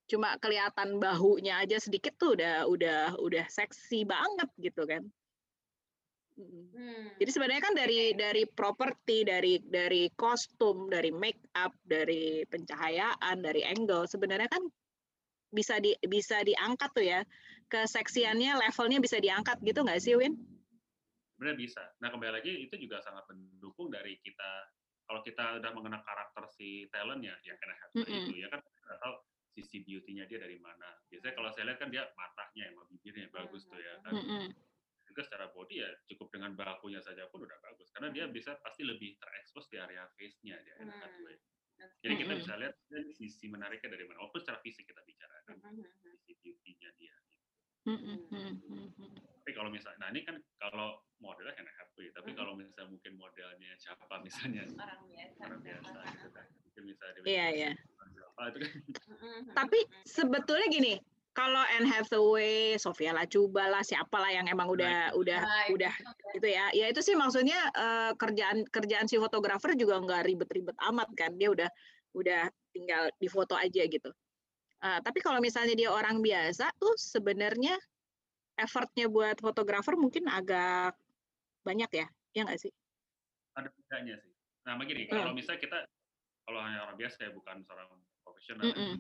[0.09, 5.03] cuma kelihatan bahunya aja sedikit tuh udah udah udah seksi banget gitu kan.
[6.39, 6.64] Mm.
[6.70, 7.07] Hmm.
[7.18, 13.66] Jadi sebenarnya kan dari dari properti, dari dari kostum, dari make up, dari pencahayaan, dari
[13.66, 14.62] angle sebenarnya kan
[15.51, 17.20] bisa di bisa diangkat tuh ya
[17.68, 20.39] keseksiannya levelnya bisa diangkat gitu nggak sih Win?
[21.36, 21.82] Sebenarnya bisa.
[22.01, 24.72] Nah kembali lagi itu juga sangat mendukung dari kita
[25.09, 28.20] kalau kita udah mengenal karakter si talentnya ya kena mm -hmm.
[28.28, 28.61] itu ya kan
[29.01, 29.14] tahu
[29.57, 30.86] sisi beauty-nya dia dari mana.
[31.09, 34.12] Biasanya kalau saya lihat kan dia matanya emang bibirnya bagus tuh ya kan.
[34.14, 34.68] Mm -hmm.
[35.19, 38.87] Juga secara body ya cukup dengan bakunya saja pun udah bagus karena dia bisa pasti
[38.87, 41.59] lebih terekspos di area face-nya dia enak mm.
[42.07, 42.75] Jadi kita bisa lihat
[43.19, 44.23] sisi menariknya dari mana.
[44.23, 45.59] Walaupun secara fisik kita bicara kan,
[46.23, 47.14] sisi beauty-nya dia.
[49.43, 53.75] Tapi kalau misalnya, nah ini kan kalau modelnya kan happy, tapi kalau misalnya mungkin modelnya
[53.79, 57.71] siapa misalnya orang biasa, orang biasa gitu kan, mungkin misalnya iya iya.
[58.35, 58.73] Apa itu kan.
[59.55, 60.95] Tapi sebetulnya gini,
[61.39, 65.95] kalau Anne Hathaway, Sofia Lacuba lah, siapa lah yang emang udah nah, udah nah, udah
[66.34, 66.66] itu ya.
[66.74, 71.39] Ya itu sih maksudnya uh, kerjaan kerjaan si fotografer juga nggak ribet-ribet amat kan.
[71.39, 71.70] Dia udah
[72.18, 74.11] udah tinggal di foto aja gitu.
[74.82, 77.78] Uh, tapi kalau misalnya dia orang biasa tuh sebenarnya
[78.59, 80.99] effortnya buat fotografer mungkin agak
[81.62, 82.74] banyak ya, ya nggak sih?
[83.55, 84.34] Ada bedanya sih.
[84.66, 85.14] Nah begini, hmm.
[85.14, 85.78] kalau misalnya kita
[86.43, 87.86] kalau hanya orang biasa ya bukan seorang
[88.26, 88.64] profesional.
[88.66, 88.95] Mm -mm.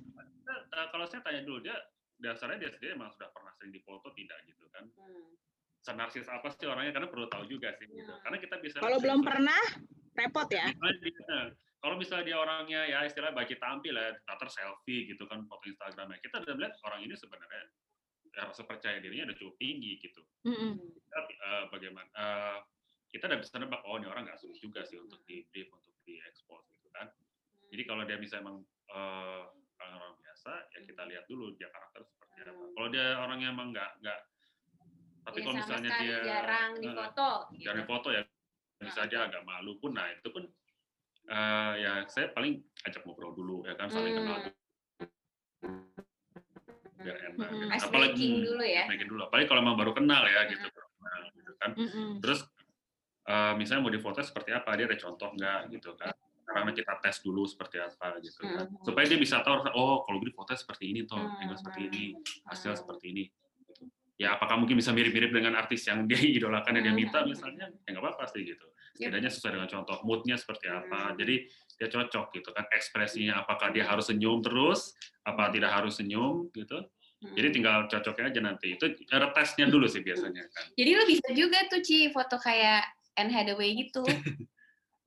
[0.46, 1.76] Nah, kalau saya tanya dulu dia
[2.18, 4.86] dasarnya dia sendiri memang sudah pernah sering difoto tidak gitu kan.
[4.98, 5.34] Hmm.
[5.78, 6.90] senarsis apa sih orangnya?
[6.90, 8.10] Karena perlu tahu juga sih gitu.
[8.10, 8.20] Hmm.
[8.26, 9.62] karena kita bisa kalau belum pernah
[10.18, 10.66] repot ya.
[11.78, 16.18] Kalau misalnya dia orangnya ya istilah bagi tampil ya tater selfie gitu kan foto Instagramnya.
[16.18, 17.62] Kita udah melihat orang ini sebenarnya
[18.34, 20.20] ya, rasa percaya dirinya udah cukup tinggi gitu.
[20.42, 20.74] -hmm.
[21.06, 22.58] tapi uh, bagaimana uh,
[23.14, 25.94] kita udah bisa nebak oh ini orang nggak sulit juga sih untuk di brief untuk
[26.02, 27.06] di expose gitu kan.
[27.70, 29.46] Jadi kalau dia bisa emang uh,
[29.78, 32.74] orang biasa ya kita lihat dulu dia karakter seperti apa hmm.
[32.78, 34.20] kalau dia orangnya emang nggak nggak
[35.26, 37.62] tapi ya, kalau misalnya dia jarang di foto gitu.
[37.66, 38.22] jarang foto ya
[38.78, 40.46] bisa nah, agak malu pun nah itu pun
[41.26, 44.22] uh, ya saya paling ajak ngobrol dulu ya kan saling hmm.
[44.22, 44.54] kenal dulu
[47.02, 47.58] biar enak hmm.
[47.74, 47.86] gitu.
[47.90, 50.66] apalagi dulu ya dulu apalagi kalau emang baru kenal ya gitu,
[51.02, 52.22] nah, gitu kan hmm.
[52.22, 52.46] terus
[53.26, 56.14] uh, misalnya mau difoto seperti apa dia ada contoh nggak gitu kan
[56.48, 58.66] karena kita tes dulu seperti apa gitu kan.
[58.66, 58.80] Hmm.
[58.80, 61.42] supaya dia bisa tahu oh kalau gue foto seperti ini toh hmm.
[61.44, 62.02] angle seperti ini
[62.48, 62.80] hasil hmm.
[62.80, 63.84] seperti ini gitu.
[64.16, 67.68] ya apakah mungkin bisa mirip-mirip dengan artis yang dia idolakan yang dia minta misalnya?
[67.84, 68.66] Ya nggak apa-apa sih gitu.
[68.98, 71.14] Setidaknya sesuai dengan contoh moodnya seperti apa.
[71.14, 71.46] Jadi
[71.78, 72.66] dia cocok gitu kan.
[72.74, 76.82] Ekspresinya apakah dia harus senyum terus apa tidak harus senyum gitu.
[77.18, 78.74] Jadi tinggal cocoknya aja nanti.
[78.74, 80.64] Itu ada tesnya dulu sih biasanya kan.
[80.74, 84.02] Jadi lo bisa juga tuh Ci foto kayak Anne Hathaway gitu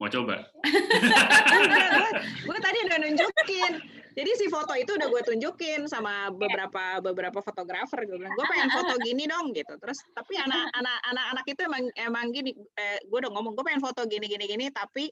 [0.02, 0.50] Mau coba?
[2.50, 3.72] gue tadi udah nunjukin.
[4.18, 8.02] Jadi si foto itu udah gue tunjukin sama beberapa beberapa fotografer.
[8.10, 9.78] Gue bilang, gue pengen foto gini dong gitu.
[9.78, 12.50] Terus tapi anak-anak anak-anak itu emang emang gini.
[12.74, 14.66] Eh, gue udah ngomong, gue pengen foto gini gini gini.
[14.74, 15.06] Tapi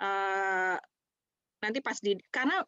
[0.00, 0.80] uh,
[1.60, 2.64] nanti pas di karena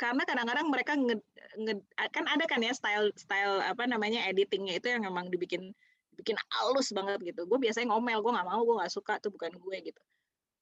[0.00, 1.20] karena kadang-kadang mereka nge,
[1.60, 1.74] nge,
[2.08, 5.76] kan ada kan ya style style apa namanya editingnya itu yang memang dibikin
[6.16, 7.44] bikin halus banget gitu.
[7.44, 10.00] Gue biasanya ngomel, gue nggak mau, gue nggak suka tuh bukan gue gitu.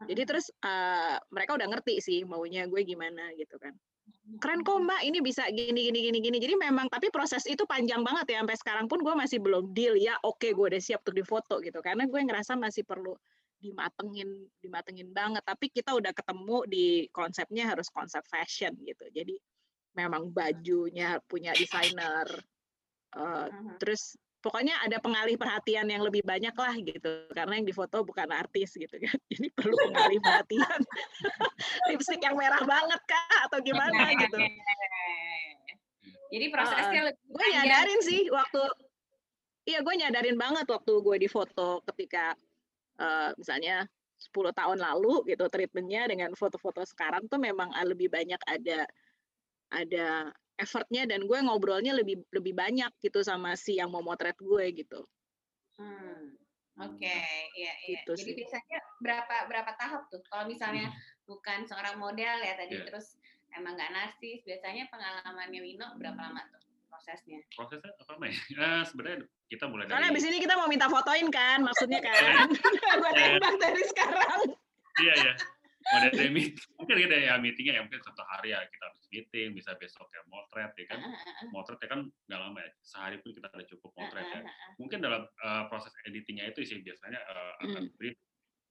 [0.09, 3.75] Jadi terus uh, mereka udah ngerti sih maunya gue gimana gitu kan.
[4.39, 6.39] Keren kok mbak, ini bisa gini gini gini gini.
[6.39, 9.95] Jadi memang tapi proses itu panjang banget ya sampai sekarang pun gue masih belum deal
[9.99, 10.19] ya.
[10.23, 13.15] Oke gue udah siap untuk difoto gitu karena gue ngerasa masih perlu
[13.63, 15.43] dimatengin dimatengin banget.
[15.47, 19.07] Tapi kita udah ketemu di konsepnya harus konsep fashion gitu.
[19.11, 19.39] Jadi
[19.99, 22.27] memang bajunya punya desainer.
[23.13, 27.31] Uh, terus pokoknya ada pengalih perhatian yang lebih banyak lah gitu.
[27.31, 29.17] Karena yang difoto bukan artis gitu kan.
[29.33, 30.81] Jadi perlu pengalih perhatian.
[31.89, 34.39] Lipstick yang merah banget kak atau gimana gitu.
[36.33, 38.63] jadi prosesnya uh, lebih gue nyadarin sih waktu
[39.69, 42.33] iya gue nyadarin banget waktu gue difoto ketika
[42.97, 43.85] uh, misalnya
[44.17, 48.89] 10 tahun lalu gitu treatmentnya dengan foto-foto sekarang tuh memang lebih banyak ada
[49.69, 54.65] ada effortnya dan gue ngobrolnya lebih lebih banyak gitu sama si yang mau motret gue
[54.77, 55.01] gitu.
[55.81, 56.37] Hmm.
[56.81, 57.53] Oke, okay.
[57.53, 58.01] iya iya.
[58.01, 58.37] Gitu Jadi sih.
[58.45, 60.25] biasanya berapa berapa tahap tuh?
[60.25, 61.29] Kalau misalnya hmm.
[61.29, 62.87] bukan seorang model ya tadi yeah.
[62.89, 63.21] terus
[63.53, 67.45] emang nggak narsis, biasanya pengalamannya Wino berapa lama tuh prosesnya?
[67.53, 68.39] Prosesnya apa namanya?
[68.57, 69.19] Uh, sebenarnya
[69.53, 69.93] kita mulai dari.
[70.01, 72.49] Karena abis ini kita mau minta fotoin kan, maksudnya kan?
[73.05, 74.41] gue tembak dari sekarang.
[75.01, 75.35] Iya iya
[75.83, 79.49] mau dari meeting mungkin kita ya meetingnya ya mungkin satu hari ya kita harus meeting
[79.57, 81.01] bisa besok ya motret ya kan?
[81.51, 84.41] Motret ya kan nggak lama ya sehari pun kita ada cukup motret ya.
[84.79, 88.17] mungkin dalam uh, proses editingnya itu sih biasanya uh, akan brief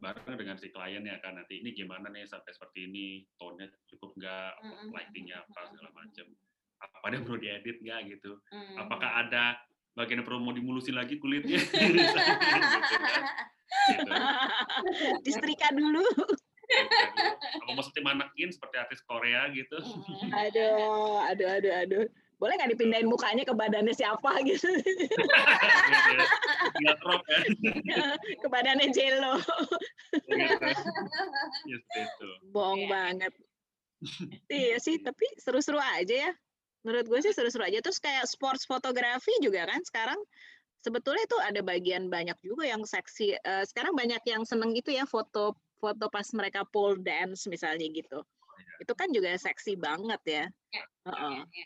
[0.02, 3.22] bareng dengan si kliennya kan nanti ini gimana nih sampai seperti ini?
[3.38, 4.52] Tone-nya cukup nggak?
[4.90, 6.26] Lightingnya apa segala macam
[6.82, 8.42] apa ada perlu diedit nggak gitu?
[8.82, 9.62] Apakah ada
[9.94, 11.62] bagian yang perlu mau dimulusin lagi kulitnya?
[13.82, 14.34] Gitu, kan?
[14.84, 15.08] gitu.
[15.26, 16.04] disetrika dulu
[17.54, 19.78] apa maksudnya manakin seperti artis Korea gitu
[20.44, 22.06] aduh aduh aduh aduh
[22.36, 24.66] boleh nggak dipindahin mukanya ke badannya siapa gitu
[26.82, 27.40] Nggak crop ya.
[28.38, 29.38] ke badannya Jelo
[30.12, 30.38] Gitu.
[30.38, 32.28] Ya, seperti itu.
[32.50, 32.90] bohong Iya.
[32.90, 33.34] banget
[34.52, 36.32] iya sih tapi seru-seru aja ya
[36.82, 40.18] menurut gue sih seru-seru aja terus kayak sports fotografi juga kan sekarang
[40.82, 45.06] sebetulnya itu ada bagian banyak juga yang seksi Eh, sekarang banyak yang seneng itu ya
[45.06, 48.22] foto foto pas mereka pole dance misalnya gitu.
[48.78, 50.46] Itu kan juga seksi banget ya.
[50.70, 51.34] Ya, Heeh.
[51.42, 51.66] Iya, iya.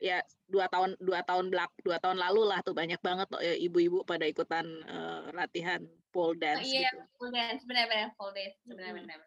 [0.00, 0.18] ya
[0.48, 4.00] dua tahun dua tahun belak dua tahun lalu lah tuh banyak banget tuh, eh, ibu-ibu
[4.08, 7.04] pada ikutan eh, latihan pole Oh, dance iya, gitu.
[7.20, 9.20] full dance, benar-benar full dance, benar-benar.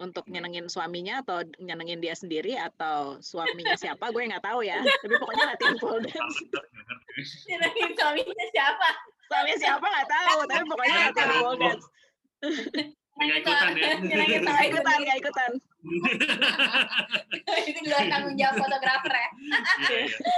[0.00, 4.08] Untuk nyenengin suaminya atau nyenengin dia sendiri atau suaminya siapa?
[4.08, 4.80] Gue nggak tahu ya.
[5.04, 6.36] Tapi pokoknya latihan pole dance.
[7.46, 8.90] Nyenengin suaminya siapa?
[9.28, 9.86] suaminya siapa?
[9.86, 11.84] Nggak tahu tapi pokoknya latihan pole dance
[13.20, 14.00] Ikutan ya.
[14.00, 15.52] Suami ikutan ikutan
[17.68, 19.28] Itu di luar tanggung jawab fotografer ya.
[19.88, 20.36] Iya, iya.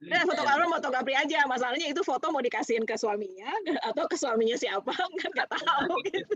[0.00, 3.52] Nah, fotografer fotografi aja masalahnya itu foto mau dikasihin ke suaminya
[3.84, 6.34] atau ke suaminya siapa kan nggak tahu gitu.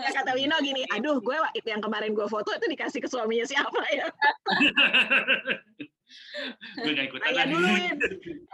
[0.00, 3.82] Kata Wino gini aduh gue itu yang kemarin gue foto itu dikasih ke suaminya siapa
[3.92, 4.08] ya
[6.80, 7.68] Gue ikutan tanya dulu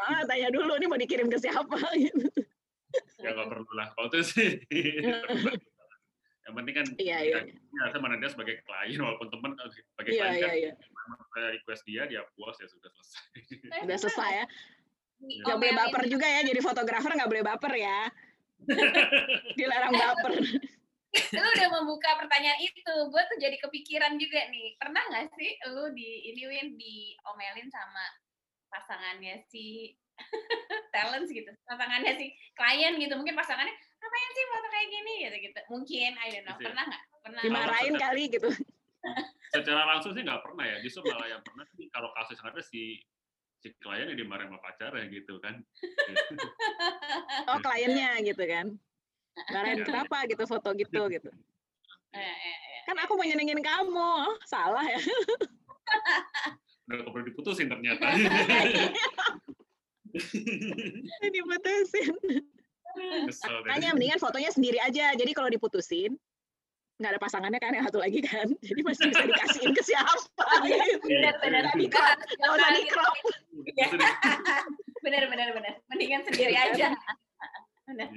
[0.02, 2.26] ah, tanya dulu ini mau dikirim ke siapa gitu.
[3.20, 3.86] Ya nggak perlu lah.
[3.92, 4.50] Kalau itu sih.
[6.40, 7.40] Yang penting kan Iya, iya.
[7.46, 10.72] ya, saya mana dia sebagai klien walaupun teman eh, sebagai iya klien iya kan iya
[11.30, 13.22] saya request dia dia puas ya sudah selesai.
[13.86, 14.44] udah selesai ya
[15.20, 15.80] Di nggak boleh omelin.
[15.86, 17.98] baper juga ya jadi fotografer nggak boleh baper ya
[19.58, 20.32] dilarang baper
[21.10, 24.78] Lu udah membuka pertanyaan itu, gue tuh jadi kepikiran juga nih.
[24.78, 28.04] Pernah nggak sih lu di ini Win diomelin sama
[28.70, 29.90] pasangannya si
[30.94, 35.60] talent gitu, pasangannya si klien gitu, mungkin pasangannya ngapain sih foto kayak gini gitu gitu.
[35.70, 36.56] Mungkin, I don't know.
[36.56, 36.68] Gitu ya.
[36.72, 37.02] Pernah nggak?
[37.20, 37.42] Pernah.
[37.44, 38.48] dimarahin kali gitu
[39.54, 40.76] Secara langsung sih nggak pernah ya.
[40.80, 43.00] Justru malah yang pernah sih kalau kasus yang ada si
[43.60, 45.60] si klien yang dimarahin sama pacarnya gitu kan.
[47.52, 48.72] oh kliennya gitu kan
[49.48, 49.86] marahin Iya.
[49.86, 51.30] kenapa gitu foto gitu gitu
[52.12, 52.18] eh,
[52.50, 52.80] eh.
[52.88, 55.00] kan aku mau nyenengin kamu Oh, salah ya
[56.90, 58.02] Udah perlu diputusin ternyata.
[61.36, 62.14] diputusin.
[63.66, 65.14] Makanya mendingan fotonya sendiri aja.
[65.14, 66.18] Jadi kalau diputusin
[67.00, 68.44] nggak ada pasangannya kan yang satu lagi kan?
[68.68, 71.08] Jadi masih bisa dikasihin ke siapa gitu.
[71.08, 71.62] Benar, benar.
[71.72, 73.14] Nggak di crop nggak usah di crop
[73.60, 73.86] Iya.
[75.00, 75.74] Benar, benar, benar.
[75.88, 76.92] Mendingan sendiri aja.
[77.88, 78.08] Banget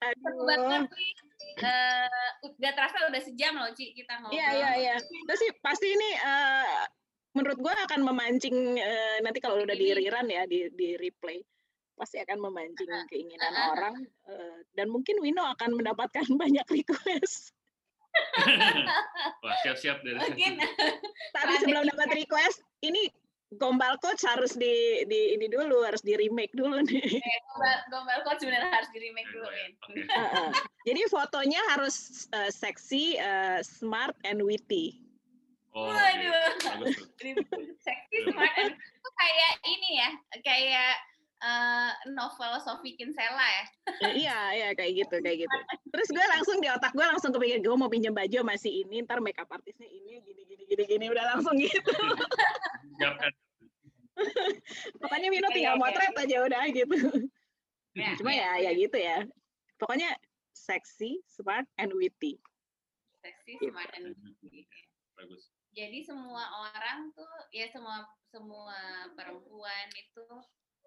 [0.00, 0.80] aduh.
[0.90, 1.12] nih.
[1.60, 4.34] Eh, udah terasa udah sejam loh Ci kita ngobrol.
[4.34, 4.94] iya iya iya.
[4.98, 6.82] Terus sih pasti ini eh,
[7.36, 11.38] menurut gua akan memancing eh, nanti kalau udah di rerun ya di di replay
[11.94, 13.72] pasti akan memancing keinginan uh-uh.
[13.76, 13.94] orang
[14.32, 17.54] eh, dan mungkin Wino akan mendapatkan banyak request
[19.46, 20.18] Wah, siap-siap deh.
[20.18, 20.58] Mungkin
[21.30, 23.06] tapi sebelum dapat request ini
[23.58, 28.46] gombal coach harus di di ini dulu harus di remake dulu nih gombal, gombal coach
[28.46, 29.46] sebenarnya harus di remake dulu.
[29.46, 29.70] Win.
[29.78, 30.02] Oke.
[30.06, 30.50] Heeh.
[30.86, 35.09] Jadi fotonya harus eh, seksi, eh, smart, and witty.
[35.70, 35.86] Oh.
[35.86, 36.50] Waduh.
[36.58, 37.08] Bagus tuh.
[37.86, 40.10] Seksi smart and itu kayak ini ya,
[40.42, 40.92] kayak
[41.40, 43.64] eh, novel Sophie Kinsella ya.
[44.02, 45.56] Eh, iya, iya kayak gitu, kayak gitu.
[45.94, 49.22] Terus gue langsung di otak gue langsung kepikir gue mau pinjam baju masih ini, ntar
[49.22, 51.78] makeup artisnya ini, gini, gini, gini, gini, udah langsung gitu.
[55.00, 55.82] Pokoknya Mino tinggal oke.
[55.86, 56.96] motret aja udah gitu.
[57.96, 59.24] Ya, Cuma ya, ya gitu ya.
[59.80, 60.12] Pokoknya
[60.52, 62.36] seksi, smart, and witty.
[63.24, 63.72] Seksi Gitu.
[63.72, 64.68] smart and witty.
[65.16, 65.48] Bagus.
[65.70, 70.26] Jadi semua orang tuh ya semua semua perempuan itu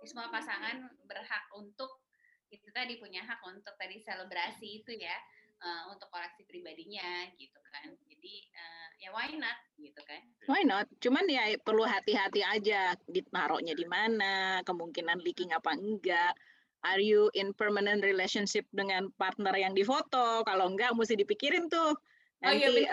[0.03, 2.03] semua pasangan berhak untuk
[2.51, 5.15] itu tadi punya hak untuk tadi selebrasi itu ya
[5.63, 7.89] eh, untuk koleksi pribadinya gitu kan.
[8.05, 10.21] Jadi eh, ya why not gitu kan.
[10.45, 10.85] Why not?
[10.99, 16.35] Cuman ya perlu hati-hati aja ditaruhnya di mana, kemungkinan leaking apa enggak.
[16.83, 20.43] Are you in permanent relationship dengan partner yang difoto?
[20.43, 21.95] Kalau enggak, mesti dipikirin tuh.
[22.43, 22.83] Oh iya, Nanti.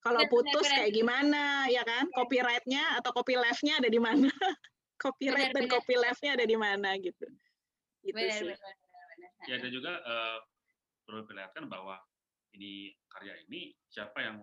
[0.00, 0.76] Kalau Benar, putus benar.
[0.80, 2.04] kayak gimana, ya kan?
[2.16, 4.28] Copyrightnya atau copyleft-nya ada di mana?
[5.00, 5.74] Copyright Benar, dan benar.
[5.76, 7.26] copyleft-nya ada di mana gitu.
[8.04, 8.48] Gitu Benar, sih.
[8.52, 9.30] benar, benar, benar.
[9.48, 10.38] Ya dan juga eh,
[11.04, 11.96] perlu diperlihatkan bahwa
[12.56, 14.36] ini karya ini siapa yang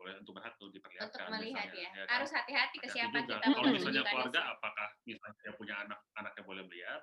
[0.00, 1.90] boleh untuk berhak untuk diperlihatkan Untuk melihat misalnya, ya.
[1.92, 2.06] kan?
[2.16, 7.00] Harus hati-hati ke siapa kita Kalau misalnya keluarga, apakah misalnya punya anak, anaknya boleh melihat,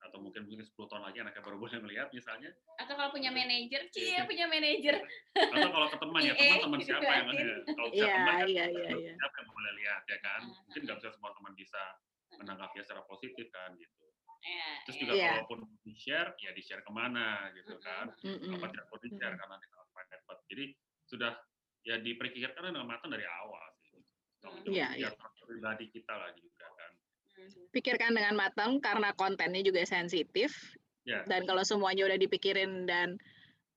[0.00, 3.80] atau mungkin mungkin 10 tahun lagi anaknya baru boleh melihat misalnya, Atau kalau punya manajer,
[3.84, 3.92] Iya.
[3.92, 4.96] Cie punya manajer.
[5.36, 7.48] atau kalau ke teman ya Iya, teman teman gitu siapa yang liatin.
[7.70, 9.12] kalau bisa Iya, teman kan iya, iya, iya.
[9.14, 11.82] siapa yang boleh lihat ya kan, Hmm, mungkin nggak bisa semua teman bisa
[12.32, 14.04] menanggapinya secara positif kan gitu.
[14.40, 15.00] Ya, Terus ya.
[15.00, 15.28] juga Iya.
[15.36, 18.56] kalaupun di share, ya di share ke mana gitu kan, Mm-mm.
[18.56, 20.40] apa tidak perlu di share karena nanti sangat private.
[20.48, 20.64] Jadi
[21.04, 21.32] sudah
[21.80, 24.00] ya diperkirakan dengan matang dari awal sih.
[24.40, 24.56] Hmm.
[24.56, 25.12] Untuk Iya, iya.
[25.12, 26.79] kesejahteraan pribadi kita lah juga kan.
[27.70, 30.74] Pikirkan dengan matang karena kontennya juga sensitif.
[31.06, 31.24] Ya.
[31.24, 33.16] Dan kalau semuanya udah dipikirin dan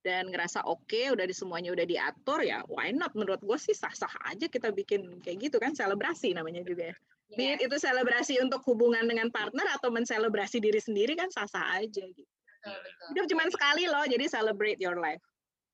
[0.04, 3.16] dan ngerasa oke, udah di semuanya udah diatur ya, why not?
[3.16, 6.96] Menurut gue sih sah-sah aja kita bikin kayak gitu kan, selebrasi namanya juga ya.
[7.34, 11.80] Be Iya, it itu selebrasi untuk hubungan dengan partner atau menselebrasi diri sendiri kan sah-sah
[11.82, 12.30] aja gitu.
[12.64, 13.08] betul betul.
[13.16, 15.24] Hidup cuma sekali loh, jadi celebrate your life.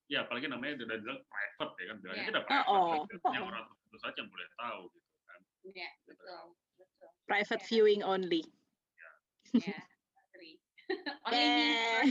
[0.10, 2.34] Ya, apalagi namanya udah bilang private ya kan, bilangnya Iya.
[2.34, 2.70] udah private.
[2.70, 3.34] Oh, kan.
[3.34, 3.50] Yang oh.
[3.50, 5.40] orang tertentu saja yang boleh tahu gitu kan.
[5.70, 6.26] Iya, betul.
[6.26, 6.69] Betul.
[7.30, 7.64] Private Ya.
[7.64, 8.42] viewing only.
[9.52, 9.76] Ya,
[10.26, 10.58] agree.
[11.24, 11.38] Only.
[11.38, 12.02] Eh,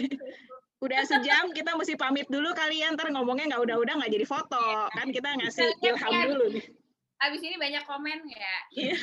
[0.78, 5.08] udah sejam kita mesti pamit dulu kalian ntar ngomongnya nggak udah-udah nggak jadi foto kan
[5.08, 6.24] kita ngasih Iya, ilham iya.
[6.28, 6.64] dulu nih
[7.18, 8.54] Abis ini banyak komen ya.
[8.72, 8.94] Iya.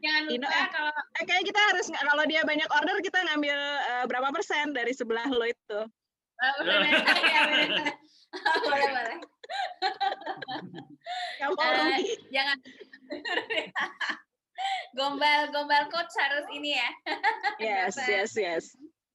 [0.00, 0.66] Jangan lupa eh.
[0.68, 4.70] kalau Eh, kayak kita harus nggak- kalau dia banyak order kita ngambil eh, berapa persen
[4.70, 5.80] dari sebelah lo itu
[6.38, 6.92] Oh, bener.
[7.22, 7.68] Ya, bener.
[8.62, 9.16] boleh boleh.
[11.38, 12.56] Eh, rugi Jangan
[14.98, 16.90] gombal gombal coach harus ini ya.
[17.66, 18.64] yes yes yes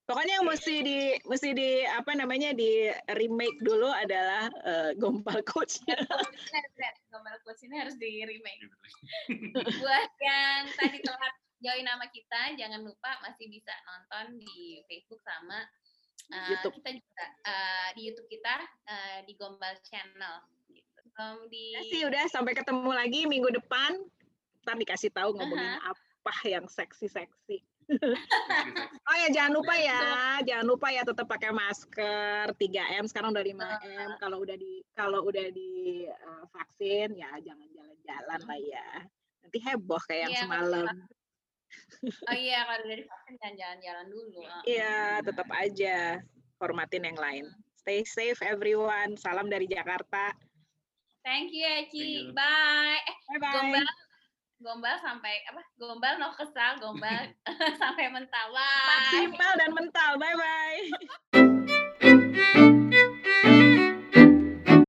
[0.08, 6.00] pokoknya yang mesti di mesti di apa namanya di remake dulu adalah eh, gombal bener.
[7.12, 8.64] Gombal coach ini harus di remake.
[9.84, 15.60] Buat yang tadi telat join nama kita, jangan lupa masih bisa nonton di Facebook sama
[16.32, 16.80] uh, YouTube.
[16.80, 18.56] kita juga uh, di YouTube kita
[18.88, 20.36] uh, di Gombal Channel.
[21.18, 23.98] Um, di Ya sih udah sampai ketemu lagi minggu depan
[24.62, 27.64] ntar dikasih tahu ngomongin apa yang seksi-seksi
[29.08, 34.10] Oh ya jangan lupa ya, jangan lupa ya tetap pakai masker 3M sekarang udah 5M.
[34.20, 38.90] Kalau udah di kalau udah di eh, vaksin ya jangan jalan-jalan lah ya.
[39.40, 40.86] Nanti heboh kayak yang Iya, semalam.
[42.28, 44.40] Oh iya, kalau udah divaksin jangan jalan-jalan dulu.
[44.44, 45.96] Uh, Iya, tetap aja
[46.60, 47.46] hormatin yang lain.
[47.80, 49.16] Stay safe everyone.
[49.16, 50.36] Salam dari Jakarta.
[51.28, 52.32] Thank you Eci.
[52.32, 53.04] Bye.
[53.04, 53.52] Eh, bye bye.
[53.52, 53.88] Gombal
[54.64, 55.60] gombal sampai apa?
[55.76, 57.36] Gombal no kesal, gombal
[57.84, 58.48] sampai mental.
[58.56, 58.88] Bye.
[58.88, 60.12] Maksimal dan mental.
[60.16, 60.88] Bye bye.